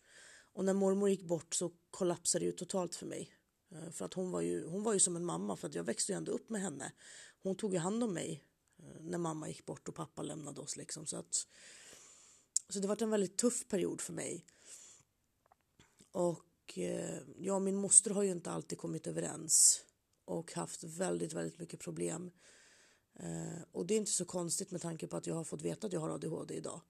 Och 0.53 0.65
när 0.65 0.73
mormor 0.73 1.09
gick 1.09 1.23
bort 1.23 1.55
så 1.55 1.71
kollapsade 1.91 2.45
det 2.45 2.47
ju 2.47 2.51
totalt 2.51 2.95
för 2.95 3.05
mig. 3.05 3.33
Eh, 3.71 3.91
för 3.91 4.05
att 4.05 4.13
hon 4.13 4.31
var 4.31 4.41
ju, 4.41 4.65
hon 4.65 4.83
var 4.83 4.93
ju 4.93 4.99
som 4.99 5.15
en 5.15 5.25
mamma 5.25 5.55
för 5.55 5.67
att 5.67 5.75
jag 5.75 5.83
växte 5.83 6.11
ju 6.11 6.17
ändå 6.17 6.31
upp 6.31 6.49
med 6.49 6.61
henne. 6.61 6.91
Hon 7.43 7.55
tog 7.55 7.73
ju 7.73 7.79
hand 7.79 8.03
om 8.03 8.13
mig 8.13 8.43
eh, 8.79 9.01
när 9.01 9.17
mamma 9.17 9.47
gick 9.47 9.65
bort 9.65 9.87
och 9.87 9.95
pappa 9.95 10.21
lämnade 10.21 10.61
oss 10.61 10.77
liksom 10.77 11.05
så 11.05 11.17
att 11.17 11.47
så 12.69 12.79
det 12.79 12.87
var 12.87 13.03
en 13.03 13.09
väldigt 13.09 13.37
tuff 13.37 13.67
period 13.67 14.01
för 14.01 14.13
mig. 14.13 14.45
Och 16.11 16.79
jag 17.37 17.55
och 17.55 17.61
min 17.61 17.75
moster 17.75 18.11
har 18.11 18.23
ju 18.23 18.31
inte 18.31 18.51
alltid 18.51 18.77
kommit 18.77 19.07
överens 19.07 19.85
och 20.29 20.53
haft 20.53 20.83
väldigt, 20.83 21.33
väldigt 21.33 21.59
mycket 21.59 21.79
problem. 21.79 22.31
Eh, 23.19 23.61
och 23.71 23.85
det 23.85 23.93
är 23.93 23.97
inte 23.97 24.11
så 24.11 24.25
konstigt 24.25 24.71
med 24.71 24.81
tanke 24.81 25.07
på 25.07 25.17
att 25.17 25.27
jag 25.27 25.35
har 25.35 25.43
fått 25.43 25.61
veta 25.61 25.87
att 25.87 25.93
jag 25.93 25.99
har 25.99 26.09
ADHD 26.09 26.55
idag. 26.55 26.81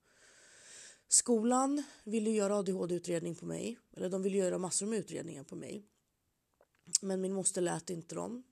Skolan 1.08 1.84
ville 2.04 2.30
göra 2.30 2.56
ADHD-utredning 2.56 3.36
på 3.36 3.46
mig, 3.46 3.80
eller 3.92 4.10
de 4.10 4.22
ville 4.22 4.38
göra 4.38 4.58
massor 4.58 4.86
med 4.86 5.00
utredningar 5.00 5.44
på 5.44 5.56
mig. 5.56 5.84
Men 7.02 7.22
min 7.22 7.34
moster 7.34 7.62
lät 7.62 7.90
inte 7.90 8.16
dem. 8.16 8.44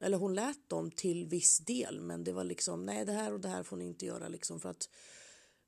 Eller 0.00 0.18
hon 0.18 0.34
lät 0.34 0.68
dem 0.68 0.90
till 0.90 1.26
viss 1.26 1.58
del, 1.58 2.00
men 2.00 2.24
det 2.24 2.32
var 2.32 2.44
liksom 2.44 2.86
nej, 2.86 3.04
det 3.04 3.12
här 3.12 3.32
och 3.32 3.40
det 3.40 3.48
här 3.48 3.62
får 3.62 3.76
ni 3.76 3.84
inte 3.84 4.06
göra 4.06 4.28
liksom 4.28 4.60
för 4.60 4.68
att 4.68 4.88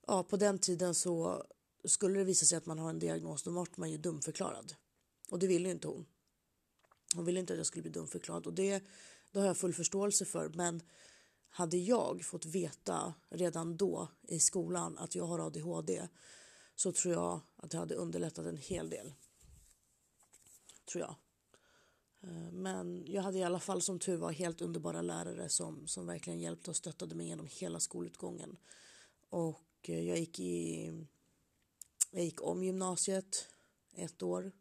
ja, 0.06 0.22
på 0.22 0.36
den 0.36 0.58
tiden 0.58 0.94
så 0.94 1.44
skulle 1.84 2.18
det 2.18 2.24
visa 2.24 2.46
sig 2.46 2.58
att 2.58 2.66
man 2.66 2.78
har 2.78 2.90
en 2.90 2.98
diagnos, 2.98 3.42
då 3.42 3.50
vart 3.50 3.76
man 3.76 3.90
ju 3.90 3.98
dumförklarad. 3.98 4.74
Och 5.30 5.38
det 5.38 5.46
ville 5.46 5.70
inte 5.70 5.88
hon. 5.88 6.06
Hon 7.14 7.24
ville 7.24 7.40
inte 7.40 7.52
att 7.52 7.56
jag 7.56 7.66
skulle 7.66 7.82
bli 7.82 7.90
dumförklarad 7.90 8.46
och 8.46 8.54
det, 8.54 8.84
det 9.32 9.38
har 9.38 9.46
jag 9.46 9.56
full 9.56 9.74
förståelse 9.74 10.24
för. 10.24 10.48
Men 10.48 10.82
hade 11.50 11.76
jag 11.76 12.24
fått 12.24 12.46
veta 12.46 13.14
redan 13.28 13.76
då 13.76 14.08
i 14.22 14.40
skolan 14.40 14.98
att 14.98 15.14
jag 15.14 15.24
har 15.24 15.38
ADHD 15.38 16.08
så 16.74 16.92
tror 16.92 17.14
jag 17.14 17.40
att 17.56 17.70
det 17.70 17.78
hade 17.78 17.94
underlättat 17.94 18.46
en 18.46 18.56
hel 18.56 18.90
del. 18.90 19.12
Tror 20.92 21.00
jag. 21.00 21.14
Eh, 22.20 22.52
men 22.52 23.04
jag 23.06 23.22
hade 23.22 23.38
i 23.38 23.42
alla 23.42 23.60
fall 23.60 23.82
som 23.82 23.98
tur 23.98 24.16
var 24.16 24.32
helt 24.32 24.60
underbara 24.60 25.02
lärare 25.02 25.48
som, 25.48 25.86
som 25.86 26.06
verkligen 26.06 26.40
hjälpte 26.40 26.70
och 26.70 26.76
stöttade 26.76 27.14
mig 27.14 27.26
genom 27.26 27.46
hela 27.50 27.80
skolutgången. 27.80 28.56
Och 29.30 29.64
eh, 29.82 30.08
jag 30.08 30.18
gick, 30.18 30.40
i, 30.40 30.86
jag 32.10 32.24
gick 32.24 32.42
om 32.42 32.64
gymnasiet 32.64 33.48
ett 33.94 34.22
år 34.22 34.52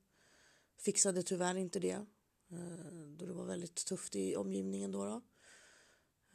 Fixade 0.77 1.24
tyvärr 1.24 1.56
inte 1.56 1.80
det. 1.80 2.06
Eh, 2.50 3.08
då 3.18 3.25
det 3.25 3.34
var 3.34 3.46
väldigt 3.46 3.75
tufft 3.75 4.16
i 4.16 4.36
omgivningen 4.36 4.92
då. 4.92 5.06
då. 5.06 5.22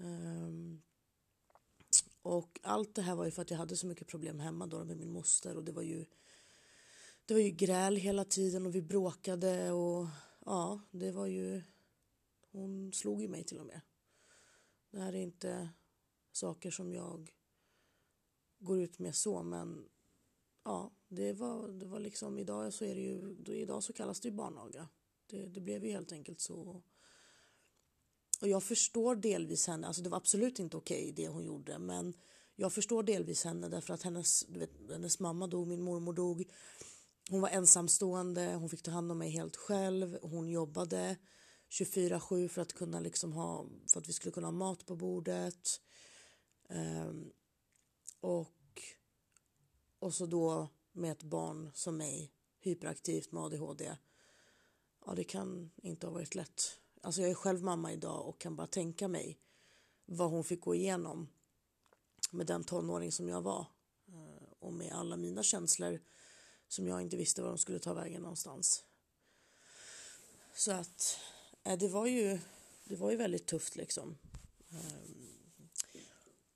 Ehm, 0.05 0.83
och 2.23 2.61
allt 2.63 2.95
det 2.95 3.03
här 3.03 3.15
var 3.15 3.25
ju 3.25 3.31
för 3.31 3.43
att 3.43 3.51
jag 3.51 3.59
hade 3.59 3.77
så 3.77 3.87
mycket 3.87 4.07
problem 4.07 4.41
hemma 4.41 4.67
då 4.67 4.85
med 4.85 4.97
min 4.97 5.13
moster 5.13 5.57
och 5.57 5.65
det 5.65 5.73
var 5.73 5.83
ju 5.83 6.07
det 7.27 7.35
var 7.35 7.41
ju 7.41 7.51
gräl 7.51 7.97
hela 7.97 8.25
tiden 8.25 8.67
och 8.67 8.75
vi 8.75 8.83
bråkade 8.83 9.73
och 9.73 10.07
ja, 10.45 10.81
det 10.91 11.11
var 11.11 11.27
ju 11.27 11.63
hon 12.51 12.93
slog 12.93 13.23
ju 13.23 13.29
mig 13.29 13.45
till 13.45 13.59
och 13.59 13.67
med. 13.67 13.81
Det 14.91 15.01
här 15.01 15.13
är 15.13 15.21
inte 15.21 15.69
saker 16.33 16.71
som 16.71 16.93
jag 16.95 17.31
går 18.59 18.81
ut 18.81 18.99
med 18.99 19.15
så 19.15 19.43
men 19.43 19.89
ja, 20.65 20.91
det 21.09 21.33
var, 21.33 21.69
det 21.69 21.87
var 21.87 22.01
liksom 22.01 22.39
idag 22.39 22.75
så 22.75 22.85
är 22.85 22.95
det 22.95 23.01
ju, 23.01 23.37
idag 23.47 23.83
så 23.83 23.93
kallas 23.93 24.21
det 24.21 24.29
ju 24.29 24.35
barnaga. 24.35 24.89
Det, 25.33 25.47
det 25.47 25.61
blev 25.61 25.85
ju 25.85 25.91
helt 25.91 26.13
enkelt 26.13 26.41
så. 26.41 26.83
Och 28.41 28.49
jag 28.49 28.63
förstår 28.63 29.17
delvis 29.17 29.67
henne, 29.67 29.87
alltså 29.87 30.03
det 30.03 30.09
var 30.09 30.17
absolut 30.17 30.59
inte 30.59 30.77
okej 30.77 31.03
okay, 31.03 31.13
det 31.13 31.29
hon 31.29 31.45
gjorde 31.45 31.79
men 31.79 32.15
jag 32.57 32.73
förstår 32.73 33.03
delvis 33.03 33.45
henne 33.45 33.69
därför 33.69 33.95
att 33.95 34.03
hennes, 34.03 34.49
vet, 34.49 34.71
hennes 34.91 35.21
mamma 35.21 35.47
dog, 35.47 35.69
min 35.69 35.83
mormor 35.83 36.13
dog. 36.13 36.45
Hon 37.31 37.41
var 37.41 37.49
ensamstående, 37.49 38.55
hon 38.55 38.71
fick 38.71 38.83
ta 38.83 38.91
hand 38.91 39.13
om 39.13 39.19
mig 39.19 39.31
helt 39.31 39.57
själv, 39.57 40.19
hon 40.23 40.49
jobbade 40.49 41.17
24-7 41.71 42.49
för 42.49 42.63
att 42.63 42.73
kunna 42.73 43.01
liksom 43.01 43.33
ha, 43.33 43.67
för 43.93 44.01
att 44.01 44.09
vi 44.09 44.13
skulle 44.13 44.33
kunna 44.33 44.47
ha 44.47 44.53
mat 44.53 44.87
på 44.87 44.97
bordet. 44.97 45.81
Um, 46.69 47.33
och 48.21 48.83
och 49.99 50.15
så 50.15 50.27
då 50.27 50.69
med 50.93 51.13
ett 51.13 51.23
barn 51.23 51.71
som 51.75 51.97
mig, 51.97 52.33
hyperaktivt 52.61 53.33
med 53.33 53.43
ADHD. 53.43 53.97
Ja, 55.07 55.15
det 55.15 55.25
kan 55.25 55.71
inte 55.83 56.07
ha 56.07 56.15
varit 56.15 56.35
lätt. 56.35 56.79
Alltså 57.01 57.21
jag 57.21 57.31
är 57.31 57.35
själv 57.35 57.63
mamma 57.63 57.93
idag 57.93 58.29
och 58.29 58.41
kan 58.41 58.57
bara 58.57 58.67
tänka 58.67 59.09
mig 59.09 59.39
vad 60.07 60.31
hon 60.31 60.45
fick 60.45 60.61
gå 60.61 60.75
igenom 60.75 61.29
med 62.31 62.47
den 62.47 62.65
tonåring 62.65 63.13
som 63.13 63.29
jag 63.29 63.43
var 63.43 63.67
eh, 64.09 64.53
och 64.59 64.73
med 64.73 64.93
alla 64.93 65.17
mina 65.17 65.43
känslor 65.43 66.01
som 66.69 66.89
jag 66.89 67.03
inte 67.03 67.17
visste 67.17 67.43
var 67.43 67.49
de 67.49 67.59
skulle 67.59 67.79
ta 67.79 67.95
vägen 67.95 68.23
någonstans. 68.23 68.85
Så 70.55 70.73
att 70.73 71.19
eh, 71.65 71.79
det 71.79 71.89
var 71.89 72.07
ju 72.07 72.39
det 72.85 72.97
var 72.97 73.11
ju 73.11 73.17
väldigt 73.17 73.47
tufft 73.47 73.77
liksom. 73.77 74.19
Eh, 74.71 75.11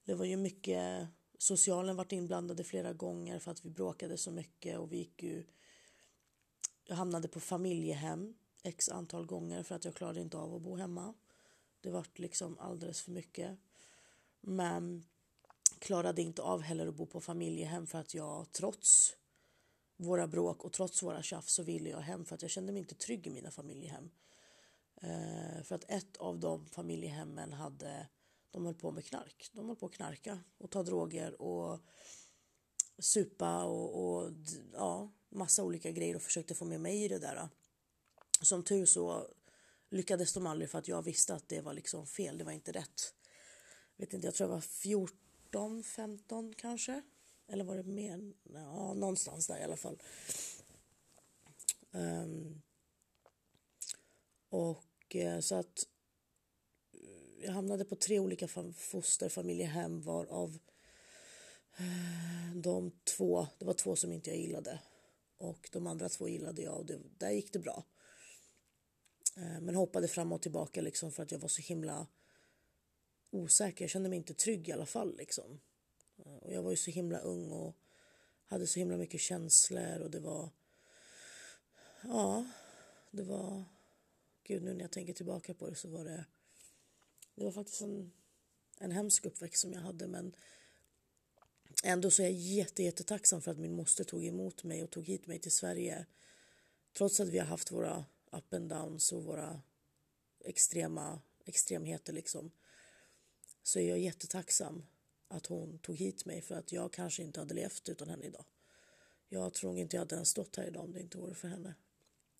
det 0.04 0.14
var 0.14 0.24
ju 0.24 0.36
mycket 0.36 1.08
Socialen 1.38 1.96
varit 1.96 2.12
inblandade 2.12 2.64
flera 2.64 2.92
gånger 2.92 3.38
för 3.38 3.50
att 3.50 3.64
vi 3.64 3.70
bråkade 3.70 4.16
så 4.16 4.30
mycket 4.30 4.78
och 4.78 4.92
vi 4.92 4.96
gick 4.96 5.22
ju... 5.22 5.44
Jag 6.88 6.96
hamnade 6.96 7.28
på 7.28 7.40
familjehem 7.40 8.34
x 8.62 8.88
antal 8.88 9.26
gånger 9.26 9.62
för 9.62 9.74
att 9.74 9.84
jag 9.84 9.94
klarade 9.94 10.20
inte 10.20 10.38
av 10.38 10.54
att 10.54 10.62
bo 10.62 10.76
hemma. 10.76 11.14
Det 11.80 11.90
vart 11.90 12.18
liksom 12.18 12.58
alldeles 12.58 13.00
för 13.00 13.10
mycket. 13.10 13.58
Men 14.40 15.04
klarade 15.78 16.22
inte 16.22 16.42
av 16.42 16.62
heller 16.62 16.86
att 16.86 16.94
bo 16.94 17.06
på 17.06 17.20
familjehem 17.20 17.86
för 17.86 17.98
att 17.98 18.14
jag 18.14 18.52
trots 18.52 19.16
våra 19.96 20.26
bråk 20.26 20.64
och 20.64 20.72
trots 20.72 21.02
våra 21.02 21.22
tjafs 21.22 21.52
så 21.52 21.62
ville 21.62 21.90
jag 21.90 22.00
hem 22.00 22.24
för 22.24 22.34
att 22.34 22.42
jag 22.42 22.50
kände 22.50 22.72
mig 22.72 22.80
inte 22.80 22.94
trygg 22.94 23.26
i 23.26 23.30
mina 23.30 23.50
familjehem. 23.50 24.10
Eh, 25.02 25.62
för 25.62 25.74
att 25.74 25.90
ett 25.90 26.16
av 26.16 26.38
de 26.38 26.66
familjehemmen 26.66 27.52
hade 27.52 28.08
de 28.50 28.66
höll 28.66 28.74
på 28.74 28.90
med 28.90 29.04
knark. 29.04 29.50
De 29.52 29.66
höll 29.66 29.76
på 29.76 29.86
att 29.86 29.92
knarka 29.92 30.40
och 30.58 30.70
ta 30.70 30.82
droger 30.82 31.42
och 31.42 31.80
supa 32.98 33.64
och, 33.64 34.04
och 34.04 34.32
ja, 34.72 35.10
massa 35.28 35.64
olika 35.64 35.90
grejer 35.90 36.16
och 36.16 36.22
försökte 36.22 36.54
få 36.54 36.64
med 36.64 36.80
mig 36.80 37.04
i 37.04 37.08
det 37.08 37.18
där. 37.18 37.48
Som 38.40 38.62
tur 38.62 38.86
så 38.86 39.26
lyckades 39.90 40.32
de 40.32 40.46
aldrig 40.46 40.70
för 40.70 40.78
att 40.78 40.88
jag 40.88 41.02
visste 41.02 41.34
att 41.34 41.48
det 41.48 41.60
var 41.60 41.72
liksom 41.72 42.06
fel, 42.06 42.38
det 42.38 42.44
var 42.44 42.52
inte 42.52 42.72
rätt. 42.72 43.14
Vet 43.96 44.12
inte, 44.12 44.26
jag 44.26 44.34
tror 44.34 44.48
jag 44.48 44.54
var 44.54 44.60
14, 44.60 45.82
15 45.82 46.54
kanske. 46.54 47.02
Eller 47.48 47.64
var 47.64 47.76
det 47.76 47.82
mer? 47.82 48.32
Ja, 48.52 48.94
någonstans 48.94 49.46
där 49.46 49.58
i 49.58 49.62
alla 49.62 49.76
fall. 49.76 50.02
Um, 51.90 52.62
och 54.48 55.16
eh, 55.16 55.40
så 55.40 55.54
att 55.54 55.86
eh, 56.92 57.44
jag 57.44 57.52
hamnade 57.52 57.84
på 57.84 57.96
tre 57.96 58.18
olika 58.18 58.48
fosterfamiljehem 58.76 60.02
varav 60.02 60.58
eh, 61.76 62.56
de 62.56 62.90
två, 63.16 63.46
det 63.58 63.64
var 63.64 63.74
två 63.74 63.96
som 63.96 64.12
inte 64.12 64.30
jag 64.30 64.38
gillade 64.38 64.80
och 65.38 65.68
de 65.72 65.86
andra 65.86 66.08
två 66.08 66.28
gillade 66.28 66.62
jag 66.62 66.76
och 66.76 66.86
det, 66.86 66.98
där 67.18 67.30
gick 67.30 67.52
det 67.52 67.58
bra. 67.58 67.84
Eh, 69.36 69.60
men 69.60 69.74
hoppade 69.74 70.08
fram 70.08 70.32
och 70.32 70.42
tillbaka 70.42 70.80
liksom 70.80 71.12
för 71.12 71.22
att 71.22 71.32
jag 71.32 71.38
var 71.38 71.48
så 71.48 71.62
himla 71.62 72.06
osäker. 73.30 73.84
Jag 73.84 73.90
kände 73.90 74.08
mig 74.08 74.16
inte 74.16 74.34
trygg 74.34 74.68
i 74.68 74.72
alla 74.72 74.86
fall 74.86 75.16
liksom. 75.16 75.60
Eh, 76.16 76.36
och 76.36 76.52
jag 76.52 76.62
var 76.62 76.70
ju 76.70 76.76
så 76.76 76.90
himla 76.90 77.18
ung 77.18 77.52
och 77.52 77.76
hade 78.44 78.66
så 78.66 78.78
himla 78.78 78.96
mycket 78.96 79.20
känslor 79.20 80.00
och 80.00 80.10
det 80.10 80.20
var 80.20 80.50
ja, 82.02 82.46
det 83.10 83.22
var 83.22 83.64
gud 84.42 84.62
nu 84.62 84.74
när 84.74 84.80
jag 84.80 84.92
tänker 84.92 85.12
tillbaka 85.12 85.54
på 85.54 85.70
det 85.70 85.74
så 85.74 85.88
var 85.88 86.04
det 86.04 86.24
det 87.34 87.44
var 87.44 87.52
faktiskt 87.52 87.80
en, 87.80 88.12
en 88.78 88.90
hemsk 88.90 89.26
uppväxt 89.26 89.60
som 89.60 89.72
jag 89.72 89.80
hade 89.80 90.06
men 90.06 90.36
ändå 91.86 92.10
så 92.10 92.22
är 92.22 92.26
jag 92.26 92.34
jätte, 92.34 92.82
jättetacksam 92.82 93.42
för 93.42 93.50
att 93.50 93.58
min 93.58 93.76
moster 93.76 94.04
tog 94.04 94.24
emot 94.24 94.64
mig 94.64 94.82
och 94.82 94.90
tog 94.90 95.06
hit 95.06 95.26
mig 95.26 95.38
till 95.38 95.52
Sverige. 95.52 96.06
Trots 96.96 97.20
att 97.20 97.28
vi 97.28 97.38
har 97.38 97.46
haft 97.46 97.72
våra 97.72 98.04
up 98.32 98.54
and 98.54 98.68
downs 98.68 99.12
och 99.12 99.24
våra 99.24 99.62
extrema 100.44 101.20
extremheter 101.44 102.12
liksom 102.12 102.50
så 103.62 103.78
är 103.78 103.88
jag 103.88 103.98
jättetacksam 103.98 104.82
att 105.28 105.46
hon 105.46 105.78
tog 105.78 105.96
hit 105.96 106.24
mig 106.24 106.42
för 106.42 106.54
att 106.54 106.72
jag 106.72 106.92
kanske 106.92 107.22
inte 107.22 107.40
hade 107.40 107.54
levt 107.54 107.88
utan 107.88 108.08
henne 108.08 108.26
idag. 108.26 108.44
Jag 109.28 109.54
tror 109.54 109.78
inte 109.78 109.96
jag 109.96 110.00
hade 110.00 110.14
ens 110.14 110.28
stått 110.28 110.56
här 110.56 110.64
idag 110.64 110.84
om 110.84 110.92
det 110.92 111.00
inte 111.00 111.18
vore 111.18 111.34
för 111.34 111.48
henne. 111.48 111.74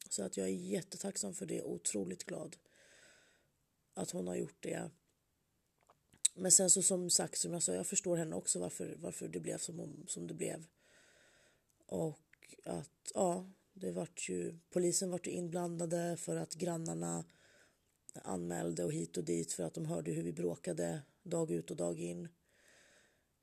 Så 0.08 0.22
att 0.22 0.36
jag 0.36 0.46
är 0.46 0.52
jättetacksam 0.52 1.34
för 1.34 1.46
det, 1.46 1.62
otroligt 1.62 2.24
glad 2.24 2.56
att 3.94 4.10
hon 4.10 4.26
har 4.26 4.36
gjort 4.36 4.62
det. 4.62 4.90
Men 6.38 6.52
sen 6.52 6.71
så 6.71 6.83
som 6.83 7.11
sagt, 7.11 7.38
som 7.38 7.52
jag 7.52 7.62
sa, 7.62 7.75
jag 7.75 7.87
förstår 7.87 8.16
henne 8.16 8.37
också 8.37 8.59
varför, 8.59 8.97
varför 8.99 9.28
det 9.28 9.40
blev 9.40 9.59
som, 9.59 10.05
som 10.07 10.26
det 10.26 10.35
blev. 10.35 10.66
Och 11.87 12.21
att, 12.64 13.12
ja, 13.14 13.50
det 13.73 13.93
vart 13.93 14.28
ju, 14.28 14.59
polisen 14.71 15.11
vart 15.11 15.26
ju 15.26 15.31
inblandade 15.31 16.16
för 16.16 16.37
att 16.37 16.55
grannarna 16.55 17.25
anmälde 18.14 18.85
och 18.85 18.93
hit 18.93 19.16
och 19.16 19.25
dit 19.25 19.52
för 19.52 19.62
att 19.62 19.75
de 19.75 19.87
hörde 19.87 20.12
hur 20.12 20.23
vi 20.23 20.33
bråkade 20.33 21.02
dag 21.23 21.50
ut 21.50 21.71
och 21.71 21.76
dag 21.76 22.00
in. 22.00 22.28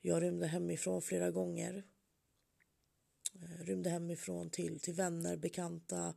Jag 0.01 0.23
rymde 0.23 0.47
hemifrån 0.47 1.01
flera 1.01 1.31
gånger. 1.31 1.83
Eh, 3.35 3.65
rymde 3.65 3.89
hemifrån 3.89 4.49
till, 4.49 4.79
till 4.79 4.93
vänner, 4.93 5.37
bekanta, 5.37 6.13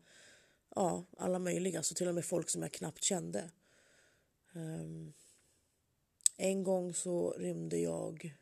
ja, 0.74 1.04
alla 1.16 1.38
möjliga, 1.38 1.82
så 1.82 1.94
till 1.94 2.08
och 2.08 2.14
med 2.14 2.24
folk 2.24 2.50
som 2.50 2.62
jag 2.62 2.72
knappt 2.72 3.02
kände. 3.02 3.50
Um, 4.52 5.12
en 6.36 6.64
gång 6.64 6.94
så 6.94 7.30
rymde 7.30 7.78
jag 7.78 8.34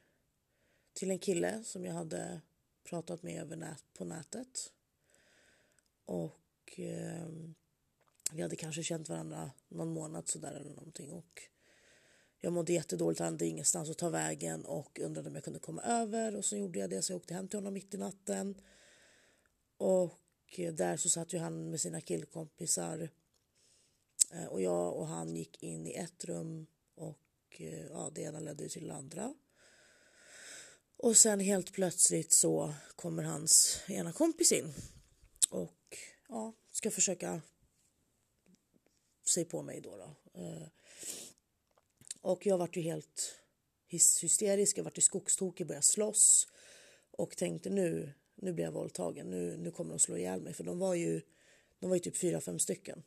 till 0.93 1.11
en 1.11 1.19
kille 1.19 1.65
som 1.65 1.85
jag 1.85 1.95
hade 1.95 2.41
pratat 2.85 3.23
med 3.23 3.43
över 3.43 3.57
nät, 3.57 3.85
på 3.93 4.05
nätet. 4.05 4.73
Och 6.05 6.81
eh, 6.81 7.29
vi 8.33 8.43
hade 8.43 8.57
kanske 8.57 8.83
känt 8.83 9.09
varandra 9.09 9.51
någon 9.69 9.93
månad 9.93 10.29
sådär 10.29 10.53
eller 10.53 10.75
någonting. 10.75 11.13
Och 11.13 11.43
jag 12.41 12.53
mådde 12.53 12.73
jättedåligt, 12.73 13.21
han 13.21 13.33
hade 13.33 13.47
ingenstans 13.47 13.91
att 13.91 13.99
ta 13.99 14.09
vägen 14.09 14.65
och 14.65 15.01
undrade 15.01 15.29
om 15.29 15.35
jag 15.35 15.45
kunde 15.45 15.59
komma 15.59 15.83
över. 15.83 16.37
Och 16.37 16.45
så 16.45 16.57
gjorde 16.57 16.79
jag 16.79 16.91
det, 16.91 17.03
så 17.03 17.13
jag 17.13 17.17
åkte 17.17 17.35
hem 17.35 17.49
till 17.49 17.59
honom 17.59 17.75
mitt 17.75 17.95
i 17.95 17.99
natten. 17.99 18.55
Och 19.77 20.21
eh, 20.59 20.75
där 20.75 20.97
så 20.97 21.09
satt 21.09 21.33
ju 21.33 21.39
han 21.39 21.71
med 21.71 21.81
sina 21.81 22.01
killkompisar. 22.01 23.11
Eh, 24.33 24.47
och 24.47 24.61
jag 24.61 24.97
och 24.97 25.07
han 25.07 25.37
gick 25.37 25.63
in 25.63 25.87
i 25.87 25.95
ett 25.95 26.25
rum 26.25 26.67
och 26.95 27.24
Eh, 27.61 27.87
ja, 27.87 28.11
det 28.15 28.23
ena 28.23 28.41
ledde 28.41 28.69
till 28.69 28.89
det 28.89 28.95
andra. 28.95 29.35
Och 30.97 31.17
sen 31.17 31.41
helt 31.41 31.73
plötsligt 31.73 32.33
så 32.33 32.75
kommer 32.97 33.23
hans 33.23 33.81
ena 33.89 34.13
kompis 34.13 34.53
in 34.53 34.75
och 35.51 35.97
ja, 36.29 36.53
ska 36.71 36.91
försöka 36.91 37.43
sig 39.27 39.45
på 39.45 39.63
mig 39.63 39.81
då. 39.81 39.97
då. 39.97 40.41
Eh, 40.41 40.69
och 42.21 42.47
jag 42.47 42.59
vart 42.59 42.77
ju 42.77 42.81
helt 42.81 43.41
hysterisk, 43.87 44.79
jag 44.79 44.85
vart 44.85 44.99
ju 44.99 45.03
skogstokig, 45.03 45.67
började 45.67 45.87
slåss 45.87 46.49
och 47.11 47.37
tänkte 47.37 47.71
nu, 47.71 48.13
nu 48.35 48.53
blir 48.53 48.65
jag 48.65 48.73
våldtagen, 48.73 49.31
nu, 49.31 49.57
nu 49.57 49.71
kommer 49.71 49.91
de 49.91 49.99
slå 49.99 50.17
ihjäl 50.17 50.41
mig 50.41 50.55
för 50.55 50.65
de 50.65 50.79
var 50.79 50.95
ju, 50.95 51.21
de 51.79 51.91
var 51.91 51.97
ju 51.97 52.01
typ 52.01 52.17
fyra, 52.17 52.41
fem 52.41 52.59
stycken. 52.59 53.03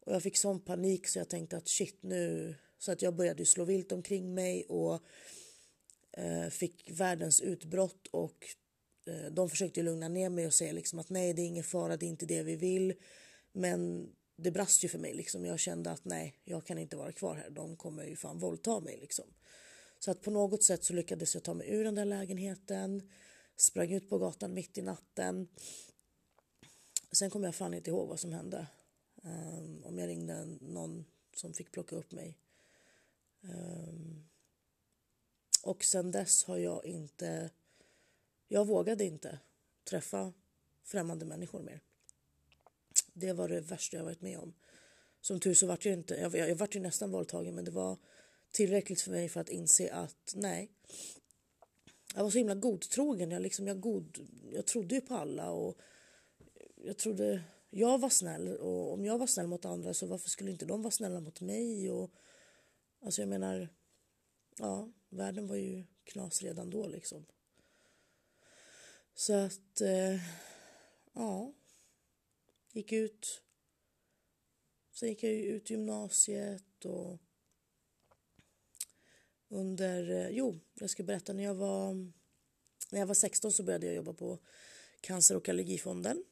Och 0.00 0.14
jag 0.14 0.22
fick 0.22 0.36
sån 0.36 0.60
panik 0.60 1.08
så 1.08 1.18
jag 1.18 1.28
tänkte 1.28 1.56
att 1.56 1.68
shit 1.68 2.02
nu, 2.02 2.54
så 2.78 2.92
att 2.92 3.02
jag 3.02 3.14
började 3.14 3.46
slå 3.46 3.64
vilt 3.64 3.92
omkring 3.92 4.34
mig 4.34 4.64
och 4.64 5.02
eh, 6.12 6.48
fick 6.50 6.90
världens 6.90 7.40
utbrott 7.40 8.06
och 8.06 8.46
eh, 9.06 9.32
de 9.32 9.50
försökte 9.50 9.82
lugna 9.82 10.08
ner 10.08 10.30
mig 10.30 10.46
och 10.46 10.54
säga 10.54 10.72
liksom 10.72 10.98
att 10.98 11.10
nej 11.10 11.34
det 11.34 11.42
är 11.42 11.46
ingen 11.46 11.64
fara, 11.64 11.96
det 11.96 12.06
är 12.06 12.08
inte 12.08 12.26
det 12.26 12.42
vi 12.42 12.56
vill. 12.56 12.94
Men 13.52 14.10
det 14.36 14.50
brast 14.50 14.84
ju 14.84 14.88
för 14.88 14.98
mig. 14.98 15.14
Liksom. 15.14 15.44
Jag 15.44 15.58
kände 15.58 15.90
att 15.90 16.04
nej, 16.04 16.38
jag 16.44 16.66
kan 16.66 16.78
inte 16.78 16.96
vara 16.96 17.12
kvar 17.12 17.36
här. 17.36 17.50
De 17.50 17.76
kommer 17.76 18.04
ju 18.04 18.16
fan 18.16 18.38
våldta 18.38 18.80
mig. 18.80 18.98
Liksom. 19.00 19.24
Så 19.98 20.10
att 20.10 20.22
på 20.22 20.30
något 20.30 20.62
sätt 20.62 20.84
så 20.84 20.92
lyckades 20.92 21.34
jag 21.34 21.42
ta 21.42 21.54
mig 21.54 21.70
ur 21.70 21.84
den 21.84 21.94
där 21.94 22.04
lägenheten. 22.04 23.10
Sprang 23.56 23.92
ut 23.92 24.08
på 24.08 24.18
gatan 24.18 24.54
mitt 24.54 24.78
i 24.78 24.82
natten. 24.82 25.48
Sen 27.12 27.30
kommer 27.30 27.46
jag 27.46 27.54
fan 27.54 27.74
inte 27.74 27.90
ihåg 27.90 28.08
vad 28.08 28.20
som 28.20 28.32
hände. 28.32 28.66
Um, 29.22 29.84
om 29.84 29.98
jag 29.98 30.08
ringde 30.08 30.44
någon 30.60 31.04
som 31.34 31.54
fick 31.54 31.72
plocka 31.72 31.96
upp 31.96 32.12
mig. 32.12 32.38
Um, 33.40 34.28
och 35.62 35.84
sen 35.84 36.10
dess 36.10 36.44
har 36.44 36.56
jag 36.56 36.84
inte... 36.84 37.50
Jag 38.48 38.66
vågade 38.66 39.04
inte 39.04 39.38
träffa 39.84 40.32
främmande 40.84 41.24
människor 41.24 41.62
mer. 41.62 41.80
Det 43.12 43.32
var 43.32 43.48
det 43.48 43.60
värsta 43.60 43.96
jag 43.96 44.04
varit 44.04 44.20
med 44.20 44.38
om. 44.38 44.54
Som 45.20 45.40
tur 45.40 45.54
så 45.54 45.66
vart 45.66 45.84
jag 45.84 45.94
inte, 45.94 46.14
jag, 46.14 46.34
jag, 46.34 46.50
jag 46.50 46.56
vart 46.56 46.76
ju 46.76 46.80
nästan 46.80 47.10
våldtagen 47.10 47.54
men 47.54 47.64
det 47.64 47.70
var 47.70 47.96
tillräckligt 48.50 49.00
för 49.00 49.10
mig 49.10 49.28
för 49.28 49.40
att 49.40 49.48
inse 49.48 49.92
att 49.92 50.32
nej. 50.34 50.70
Jag 52.14 52.22
var 52.22 52.30
så 52.30 52.38
himla 52.38 52.54
godtrogen. 52.54 53.30
Jag, 53.30 53.42
liksom, 53.42 53.66
jag, 53.66 53.80
god, 53.80 54.18
jag 54.52 54.66
trodde 54.66 54.94
ju 54.94 55.00
på 55.00 55.14
alla 55.14 55.50
och 55.50 55.78
jag 56.84 56.96
trodde 56.96 57.42
jag 57.70 57.98
var 57.98 58.08
snäll 58.08 58.48
och 58.48 58.92
om 58.92 59.04
jag 59.04 59.18
var 59.18 59.26
snäll 59.26 59.46
mot 59.46 59.64
andra 59.64 59.94
så 59.94 60.06
varför 60.06 60.30
skulle 60.30 60.50
inte 60.50 60.66
de 60.66 60.82
vara 60.82 60.90
snälla 60.90 61.20
mot 61.20 61.40
mig? 61.40 61.90
Och, 61.90 62.10
alltså 63.00 63.22
jag 63.22 63.28
menar, 63.28 63.68
ja, 64.58 64.92
världen 65.08 65.48
var 65.48 65.56
ju 65.56 65.84
knas 66.04 66.42
redan 66.42 66.70
då 66.70 66.86
liksom. 66.86 67.26
Så 69.14 69.32
att, 69.32 69.80
eh, 69.80 70.20
ja, 71.12 71.54
gick 72.72 72.92
ut. 72.92 73.42
Sen 74.90 75.08
gick 75.08 75.22
jag 75.22 75.32
ju 75.32 75.42
ut 75.42 75.70
gymnasiet 75.70 76.84
och 76.84 77.18
under, 79.48 80.10
eh, 80.10 80.28
jo, 80.28 80.60
jag 80.74 80.90
ska 80.90 81.02
berätta 81.02 81.32
när 81.32 81.44
jag 81.44 81.54
var, 81.54 81.94
när 82.90 83.00
jag 83.00 83.06
var 83.06 83.14
16 83.14 83.52
så 83.52 83.62
började 83.62 83.86
jag 83.86 83.94
jobba 83.94 84.12
på 84.12 84.38
Cancer 85.00 85.36
och 85.36 85.48
allergifonden 85.48 86.24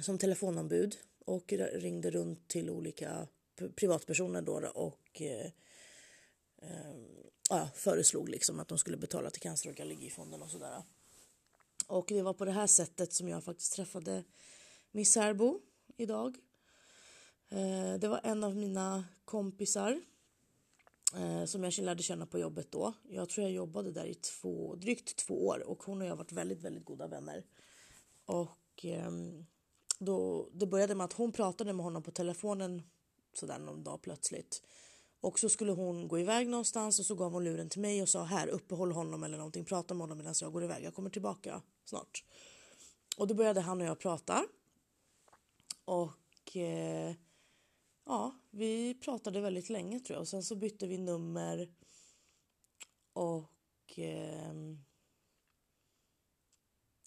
som 0.00 0.18
telefonombud 0.18 0.98
och 1.18 1.52
ringde 1.52 2.10
runt 2.10 2.48
till 2.48 2.70
olika 2.70 3.28
privatpersoner 3.76 4.42
då 4.42 4.70
och 4.74 5.22
eh, 5.22 5.46
eh, 6.62 6.96
ja, 7.50 7.68
föreslog 7.74 8.28
liksom 8.28 8.60
att 8.60 8.68
de 8.68 8.78
skulle 8.78 8.96
betala 8.96 9.30
till 9.30 9.42
Cancer 9.42 9.70
och 9.70 9.80
allergifonden 9.80 10.42
och 10.42 10.50
sådär. 10.50 10.82
Och 11.86 12.06
det 12.08 12.22
var 12.22 12.34
på 12.34 12.44
det 12.44 12.52
här 12.52 12.66
sättet 12.66 13.12
som 13.12 13.28
jag 13.28 13.44
faktiskt 13.44 13.72
träffade 13.72 14.24
min 14.90 15.06
särbo 15.06 15.60
idag. 15.96 16.38
Eh, 17.48 17.94
det 17.98 18.08
var 18.08 18.20
en 18.24 18.44
av 18.44 18.56
mina 18.56 19.04
kompisar 19.24 20.00
eh, 21.16 21.44
som 21.44 21.64
jag 21.64 21.78
lärde 21.78 22.02
känna 22.02 22.26
på 22.26 22.38
jobbet 22.38 22.72
då. 22.72 22.92
Jag 23.02 23.28
tror 23.28 23.44
jag 23.46 23.52
jobbade 23.52 23.92
där 23.92 24.04
i 24.04 24.14
två, 24.14 24.74
drygt 24.74 25.16
två 25.16 25.46
år 25.46 25.68
och 25.68 25.82
hon 25.82 26.00
och 26.00 26.06
jag 26.06 26.12
har 26.12 26.16
varit 26.16 26.32
väldigt, 26.32 26.62
väldigt 26.62 26.84
goda 26.84 27.06
vänner. 27.06 27.44
Och 28.24 28.84
ehm, 28.84 29.46
då, 29.98 30.48
det 30.52 30.66
började 30.66 30.94
med 30.94 31.04
att 31.04 31.12
hon 31.12 31.32
pratade 31.32 31.72
med 31.72 31.84
honom 31.84 32.02
på 32.02 32.10
telefonen 32.10 32.82
sådär 33.36 33.58
någon 33.58 33.84
dag 33.84 34.02
plötsligt. 34.02 34.62
Och 35.20 35.38
så 35.38 35.48
skulle 35.48 35.72
hon 35.72 36.08
gå 36.08 36.18
iväg 36.18 36.48
någonstans 36.48 36.98
och 36.98 37.06
så 37.06 37.14
gav 37.14 37.32
hon 37.32 37.44
luren 37.44 37.68
till 37.68 37.80
mig 37.80 38.02
och 38.02 38.08
sa 38.08 38.24
här 38.24 38.48
uppehåll 38.48 38.92
honom 38.92 39.24
eller 39.24 39.36
någonting, 39.36 39.64
prata 39.64 39.94
med 39.94 40.00
honom 40.00 40.18
medan 40.18 40.34
jag 40.40 40.52
går 40.52 40.64
iväg, 40.64 40.84
jag 40.84 40.94
kommer 40.94 41.10
tillbaka 41.10 41.62
snart. 41.84 42.24
Och 43.16 43.26
då 43.26 43.34
började 43.34 43.60
han 43.60 43.80
och 43.80 43.86
jag 43.86 43.98
prata 43.98 44.44
och 45.84 46.56
eh, 46.56 47.14
ja, 48.04 48.34
vi 48.50 48.94
pratade 48.94 49.40
väldigt 49.40 49.70
länge 49.70 50.00
tror 50.00 50.14
jag. 50.14 50.20
Och 50.20 50.28
sen 50.28 50.42
så 50.42 50.56
bytte 50.56 50.86
vi 50.86 50.98
nummer. 50.98 51.68
Och 53.12 53.98
eh, 53.98 54.52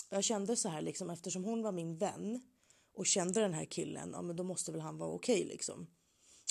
jag 0.09 0.23
kände 0.23 0.55
så 0.55 0.69
här 0.69 0.81
liksom 0.81 1.09
eftersom 1.09 1.43
hon 1.43 1.61
var 1.61 1.71
min 1.71 1.97
vän 1.97 2.41
och 2.93 3.05
kände 3.05 3.41
den 3.41 3.53
här 3.53 3.65
killen, 3.65 4.09
ja 4.13 4.21
men 4.21 4.35
då 4.35 4.43
måste 4.43 4.71
väl 4.71 4.81
han 4.81 4.97
vara 4.97 5.09
okej 5.09 5.35
okay, 5.35 5.47
liksom. 5.47 5.87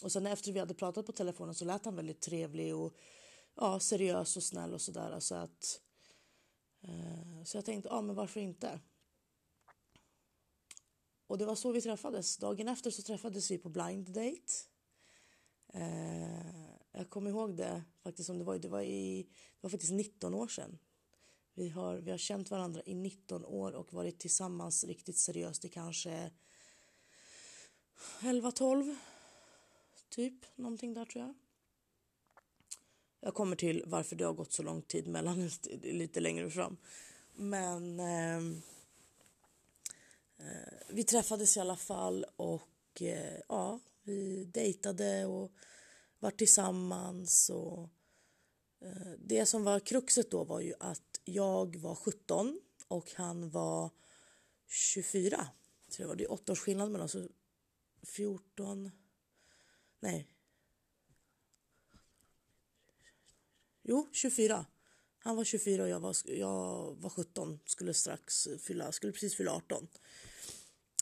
Och 0.02 0.12
sen 0.12 0.26
efter 0.26 0.52
vi 0.52 0.59
hade 0.59 0.74
pratat 0.74 1.07
på 1.07 1.12
telefonen 1.12 1.54
så 1.54 1.64
lät 1.64 1.85
han 1.85 1.96
väldigt 1.96 2.20
trevlig 2.20 2.76
och 2.76 2.96
ja, 3.54 3.80
seriös 3.80 4.37
och 4.37 4.42
snäll 4.42 4.74
och 4.74 4.80
sådär. 4.80 5.20
Så 5.20 5.35
att 5.35 5.80
eh, 6.83 7.44
så 7.44 7.57
jag 7.57 7.64
tänkte, 7.64 7.88
ja 7.88 8.00
men 8.00 8.16
varför 8.16 8.40
inte? 8.40 8.80
Och 11.26 11.38
det 11.38 11.46
var 11.46 11.54
så 11.54 11.72
vi 11.72 11.83
träffades. 11.83 12.37
Dagen 12.37 12.68
efter 12.68 12.90
så 12.90 13.02
träffades 13.02 13.50
vi 13.50 13.59
på 13.59 13.68
blind 13.68 14.07
date. 14.07 14.52
Eh, 15.74 16.64
jag 16.92 17.11
kommer 17.11 17.30
ihåg 17.30 17.57
det 17.57 17.83
faktiskt 18.02 18.26
som 18.26 18.38
det 18.38 18.44
var. 18.44 18.59
Det 18.59 18.68
var, 18.68 18.83
i, 18.83 19.22
det 19.22 19.59
var 19.61 19.70
faktiskt 19.70 19.92
19 19.92 20.35
år 20.35 20.48
sedan. 20.48 20.78
Vi 21.54 21.68
har, 21.68 21.96
vi 21.96 22.11
har 22.11 22.18
känt 22.18 22.50
varandra 22.50 22.83
i 22.87 22.94
19 22.94 23.44
år 23.44 23.72
och 23.72 23.92
varit 23.92 24.18
tillsammans 24.18 24.85
riktigt 24.85 25.18
seriöst 25.18 25.64
i 25.64 25.68
kanske 25.68 26.30
11-12. 28.20 28.96
Typ, 30.14 30.57
någonting 30.57 30.94
där 30.94 31.05
tror 31.05 31.24
jag. 31.24 31.35
Jag 33.20 33.35
kommer 33.35 33.57
till 33.57 33.83
varför 33.87 34.16
det 34.16 34.24
har 34.24 34.33
gått 34.33 34.53
så 34.53 34.62
lång 34.62 34.83
tid 34.83 35.09
mellan 35.09 35.50
lite 35.83 36.20
längre 36.20 36.50
fram. 36.50 36.77
Men 37.35 38.00
ehm, 38.00 38.62
eh, 40.38 40.72
vi 40.88 41.05
träffades 41.05 41.57
i 41.57 41.61
alla 41.61 41.77
fall 41.77 42.27
och 42.37 42.68
och 42.94 43.03
eh, 43.03 43.40
ja, 43.48 43.81
vi 44.03 44.44
dejtade 44.44 45.27
och 45.27 45.53
var 46.18 46.31
tillsammans. 46.31 47.50
Och, 47.50 47.88
eh, 48.81 49.12
det 49.18 49.46
som 49.46 49.64
var 49.64 49.81
kruxet 49.81 50.31
då 50.31 50.44
var 50.44 50.61
ju 50.61 50.74
att 50.81 51.20
jag 51.24 51.77
var 51.77 51.94
17 51.94 52.61
och 52.88 53.12
han 53.14 53.50
var 53.50 53.90
24. 54.66 55.48
Så 55.88 56.03
det 56.03 56.09
var 56.09 56.16
det 56.16 56.27
åtta 56.27 56.53
års 56.53 56.61
skillnad 56.61 56.90
mellan 56.90 57.05
oss. 57.05 57.16
14... 58.03 58.90
Nej. 60.05 60.27
Jo, 63.83 64.09
24. 64.12 64.67
Han 65.19 65.37
var 65.37 65.45
24 65.45 65.83
och 65.83 65.88
jag 65.88 66.01
var, 66.01 66.17
jag 66.25 66.95
var 67.01 67.11
17. 67.11 67.61
Skulle 67.67 67.95
strax 67.95 68.49
fylla, 68.61 68.93
skulle 68.93 69.12
precis 69.12 69.37
fylla 69.37 69.53
18. 69.53 69.88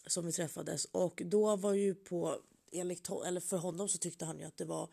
Som 0.06 0.26
vi 0.26 0.32
träffades. 0.32 0.84
Och 0.84 1.22
då 1.24 1.56
var 1.56 1.74
ju 1.74 1.94
på, 1.94 2.40
enligt, 2.72 3.08
eller 3.26 3.40
för 3.40 3.56
honom 3.56 3.88
så 3.88 3.98
tyckte 3.98 4.24
han 4.24 4.38
ju 4.38 4.44
att 4.44 4.56
det 4.56 4.64
var, 4.64 4.88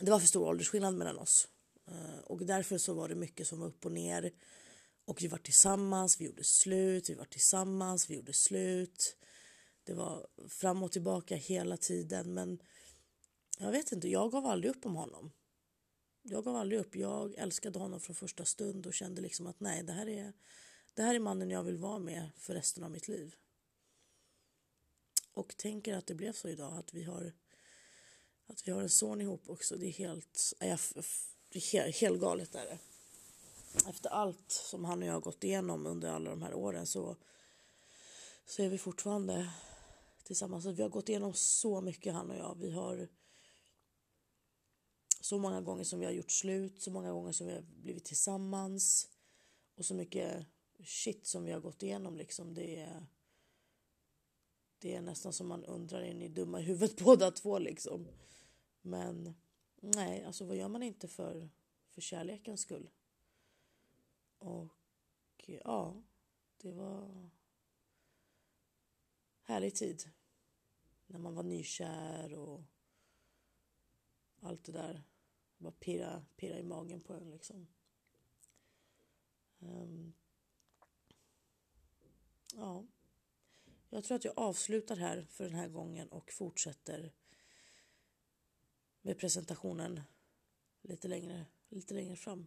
det 0.00 0.10
var 0.10 0.20
för 0.20 0.26
stor 0.26 0.48
åldersskillnad 0.48 0.94
mellan 0.94 1.18
oss. 1.18 1.48
Eh, 1.86 2.18
och 2.24 2.46
därför 2.46 2.78
så 2.78 2.94
var 2.94 3.08
det 3.08 3.14
mycket 3.14 3.46
som 3.46 3.60
var 3.60 3.66
upp 3.66 3.84
och 3.84 3.92
ner. 3.92 4.32
Och 5.04 5.22
vi 5.22 5.28
var 5.28 5.38
tillsammans, 5.38 6.20
vi 6.20 6.24
gjorde 6.24 6.44
slut, 6.44 7.10
vi 7.10 7.14
var 7.14 7.24
tillsammans, 7.24 8.10
vi 8.10 8.16
gjorde 8.16 8.32
slut. 8.32 9.16
Det 9.84 9.94
var 9.94 10.26
fram 10.48 10.82
och 10.82 10.92
tillbaka 10.92 11.36
hela 11.36 11.76
tiden 11.76 12.34
men 12.34 12.58
jag 13.58 13.72
vet 13.72 13.92
inte, 13.92 14.08
jag 14.08 14.32
gav 14.32 14.46
aldrig 14.46 14.70
upp 14.70 14.86
om 14.86 14.96
honom. 14.96 15.32
Jag 16.22 16.44
gav 16.44 16.56
aldrig 16.56 16.80
upp. 16.80 16.96
Jag 16.96 17.34
älskade 17.34 17.78
honom 17.78 18.00
från 18.00 18.16
första 18.16 18.44
stund 18.44 18.86
och 18.86 18.94
kände 18.94 19.22
liksom 19.22 19.46
att 19.46 19.60
nej, 19.60 19.82
det 19.82 19.92
här 19.92 20.08
är, 20.08 20.32
det 20.94 21.02
här 21.02 21.14
är 21.14 21.18
mannen 21.18 21.50
jag 21.50 21.62
vill 21.62 21.76
vara 21.76 21.98
med 21.98 22.30
för 22.36 22.54
resten 22.54 22.84
av 22.84 22.90
mitt 22.90 23.08
liv. 23.08 23.34
Och 25.32 25.56
tänker 25.56 25.94
att 25.94 26.06
det 26.06 26.14
blev 26.14 26.32
så 26.32 26.48
idag, 26.48 26.78
att 26.78 26.94
vi 26.94 27.02
har, 27.02 27.32
att 28.46 28.68
vi 28.68 28.72
har 28.72 28.82
en 28.82 28.90
son 28.90 29.20
ihop 29.20 29.50
också. 29.50 29.76
Det 29.76 29.86
är 29.86 29.92
helt, 29.92 30.52
äh, 30.60 30.78
är 31.50 31.72
helt, 31.72 31.96
helt 31.96 32.20
galet. 32.20 32.54
Är 32.54 32.64
det 32.64 32.78
efter 33.88 34.10
allt 34.10 34.50
som 34.50 34.84
han 34.84 35.02
och 35.02 35.08
jag 35.08 35.12
har 35.12 35.20
gått 35.20 35.44
igenom 35.44 35.86
under 35.86 36.10
alla 36.10 36.30
de 36.30 36.42
här 36.42 36.54
åren 36.54 36.86
så, 36.86 37.16
så 38.46 38.62
är 38.62 38.68
vi 38.68 38.78
fortfarande 38.78 39.50
tillsammans. 40.22 40.66
Vi 40.66 40.82
har 40.82 40.88
gått 40.88 41.08
igenom 41.08 41.32
så 41.34 41.80
mycket 41.80 42.14
han 42.14 42.30
och 42.30 42.36
jag. 42.36 42.56
Vi 42.60 42.70
har 42.70 43.08
så 45.24 45.38
många 45.38 45.60
gånger 45.60 45.84
som 45.84 46.00
vi 46.00 46.04
har 46.06 46.12
gjort 46.12 46.30
slut, 46.30 46.82
så 46.82 46.90
många 46.90 47.12
gånger 47.12 47.32
som 47.32 47.46
vi 47.46 47.52
har 47.52 47.62
blivit 47.62 48.04
tillsammans 48.04 49.08
och 49.74 49.84
så 49.84 49.94
mycket 49.94 50.46
shit 50.84 51.26
som 51.26 51.44
vi 51.44 51.52
har 51.52 51.60
gått 51.60 51.82
igenom 51.82 52.16
liksom. 52.16 52.54
Det 52.54 52.80
är, 52.80 53.06
det 54.78 54.94
är 54.94 55.00
nästan 55.00 55.32
som 55.32 55.46
man 55.46 55.64
undrar, 55.64 56.02
är 56.02 56.14
ni 56.14 56.28
dumma 56.28 56.60
i 56.60 56.62
huvudet 56.62 56.96
båda 57.04 57.30
två 57.30 57.58
liksom? 57.58 58.08
Men 58.82 59.34
nej, 59.80 60.24
alltså 60.24 60.44
vad 60.44 60.56
gör 60.56 60.68
man 60.68 60.82
inte 60.82 61.08
för, 61.08 61.50
för 61.90 62.00
kärlekens 62.00 62.60
skull? 62.60 62.90
Och 64.38 64.74
ja, 65.46 66.02
det 66.56 66.72
var 66.72 67.30
härlig 69.42 69.74
tid. 69.74 70.10
När 71.06 71.18
man 71.18 71.34
var 71.34 71.42
nykär 71.42 72.34
och 72.34 72.62
allt 74.40 74.64
det 74.64 74.72
där. 74.72 75.04
Bara 75.58 75.72
pirra, 75.72 76.24
pirra 76.36 76.58
i 76.58 76.62
magen 76.62 77.00
på 77.00 77.12
en 77.14 77.30
liksom. 77.30 77.66
Um, 79.58 80.14
ja. 82.54 82.86
Jag 83.90 84.04
tror 84.04 84.16
att 84.16 84.24
jag 84.24 84.38
avslutar 84.38 84.96
här 84.96 85.26
för 85.30 85.44
den 85.44 85.54
här 85.54 85.68
gången 85.68 86.08
och 86.08 86.32
fortsätter 86.32 87.12
med 89.02 89.18
presentationen 89.18 90.00
lite 90.82 91.08
längre, 91.08 91.46
lite 91.68 91.94
längre 91.94 92.16
fram. 92.16 92.46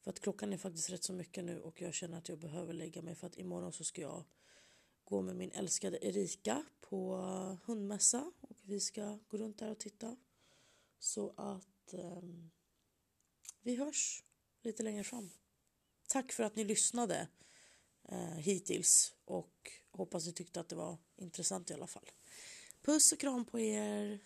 För 0.00 0.10
att 0.10 0.20
klockan 0.20 0.52
är 0.52 0.56
faktiskt 0.56 0.90
rätt 0.90 1.04
så 1.04 1.12
mycket 1.12 1.44
nu 1.44 1.60
och 1.60 1.80
jag 1.80 1.94
känner 1.94 2.18
att 2.18 2.28
jag 2.28 2.38
behöver 2.38 2.72
lägga 2.72 3.02
mig 3.02 3.14
för 3.14 3.26
att 3.26 3.38
imorgon 3.38 3.72
så 3.72 3.84
ska 3.84 4.02
jag 4.02 4.24
gå 5.04 5.22
med 5.22 5.36
min 5.36 5.50
älskade 5.50 6.06
Erika 6.06 6.64
på 6.80 7.16
hundmässa 7.64 8.32
och 8.40 8.56
vi 8.62 8.80
ska 8.80 9.18
gå 9.28 9.36
runt 9.36 9.58
där 9.58 9.70
och 9.70 9.78
titta. 9.78 10.16
Så 10.98 11.34
att 11.36 11.75
att 11.86 11.94
eh, 11.94 12.22
vi 13.62 13.76
hörs 13.76 14.22
lite 14.62 14.82
längre 14.82 15.04
fram. 15.04 15.30
Tack 16.08 16.32
för 16.32 16.44
att 16.44 16.56
ni 16.56 16.64
lyssnade 16.64 17.28
eh, 18.08 18.36
hittills 18.36 19.14
och 19.24 19.70
hoppas 19.90 20.26
ni 20.26 20.32
tyckte 20.32 20.60
att 20.60 20.68
det 20.68 20.76
var 20.76 20.98
intressant 21.16 21.70
i 21.70 21.74
alla 21.74 21.86
fall. 21.86 22.10
Puss 22.82 23.12
och 23.12 23.18
kram 23.18 23.44
på 23.44 23.60
er! 23.60 24.18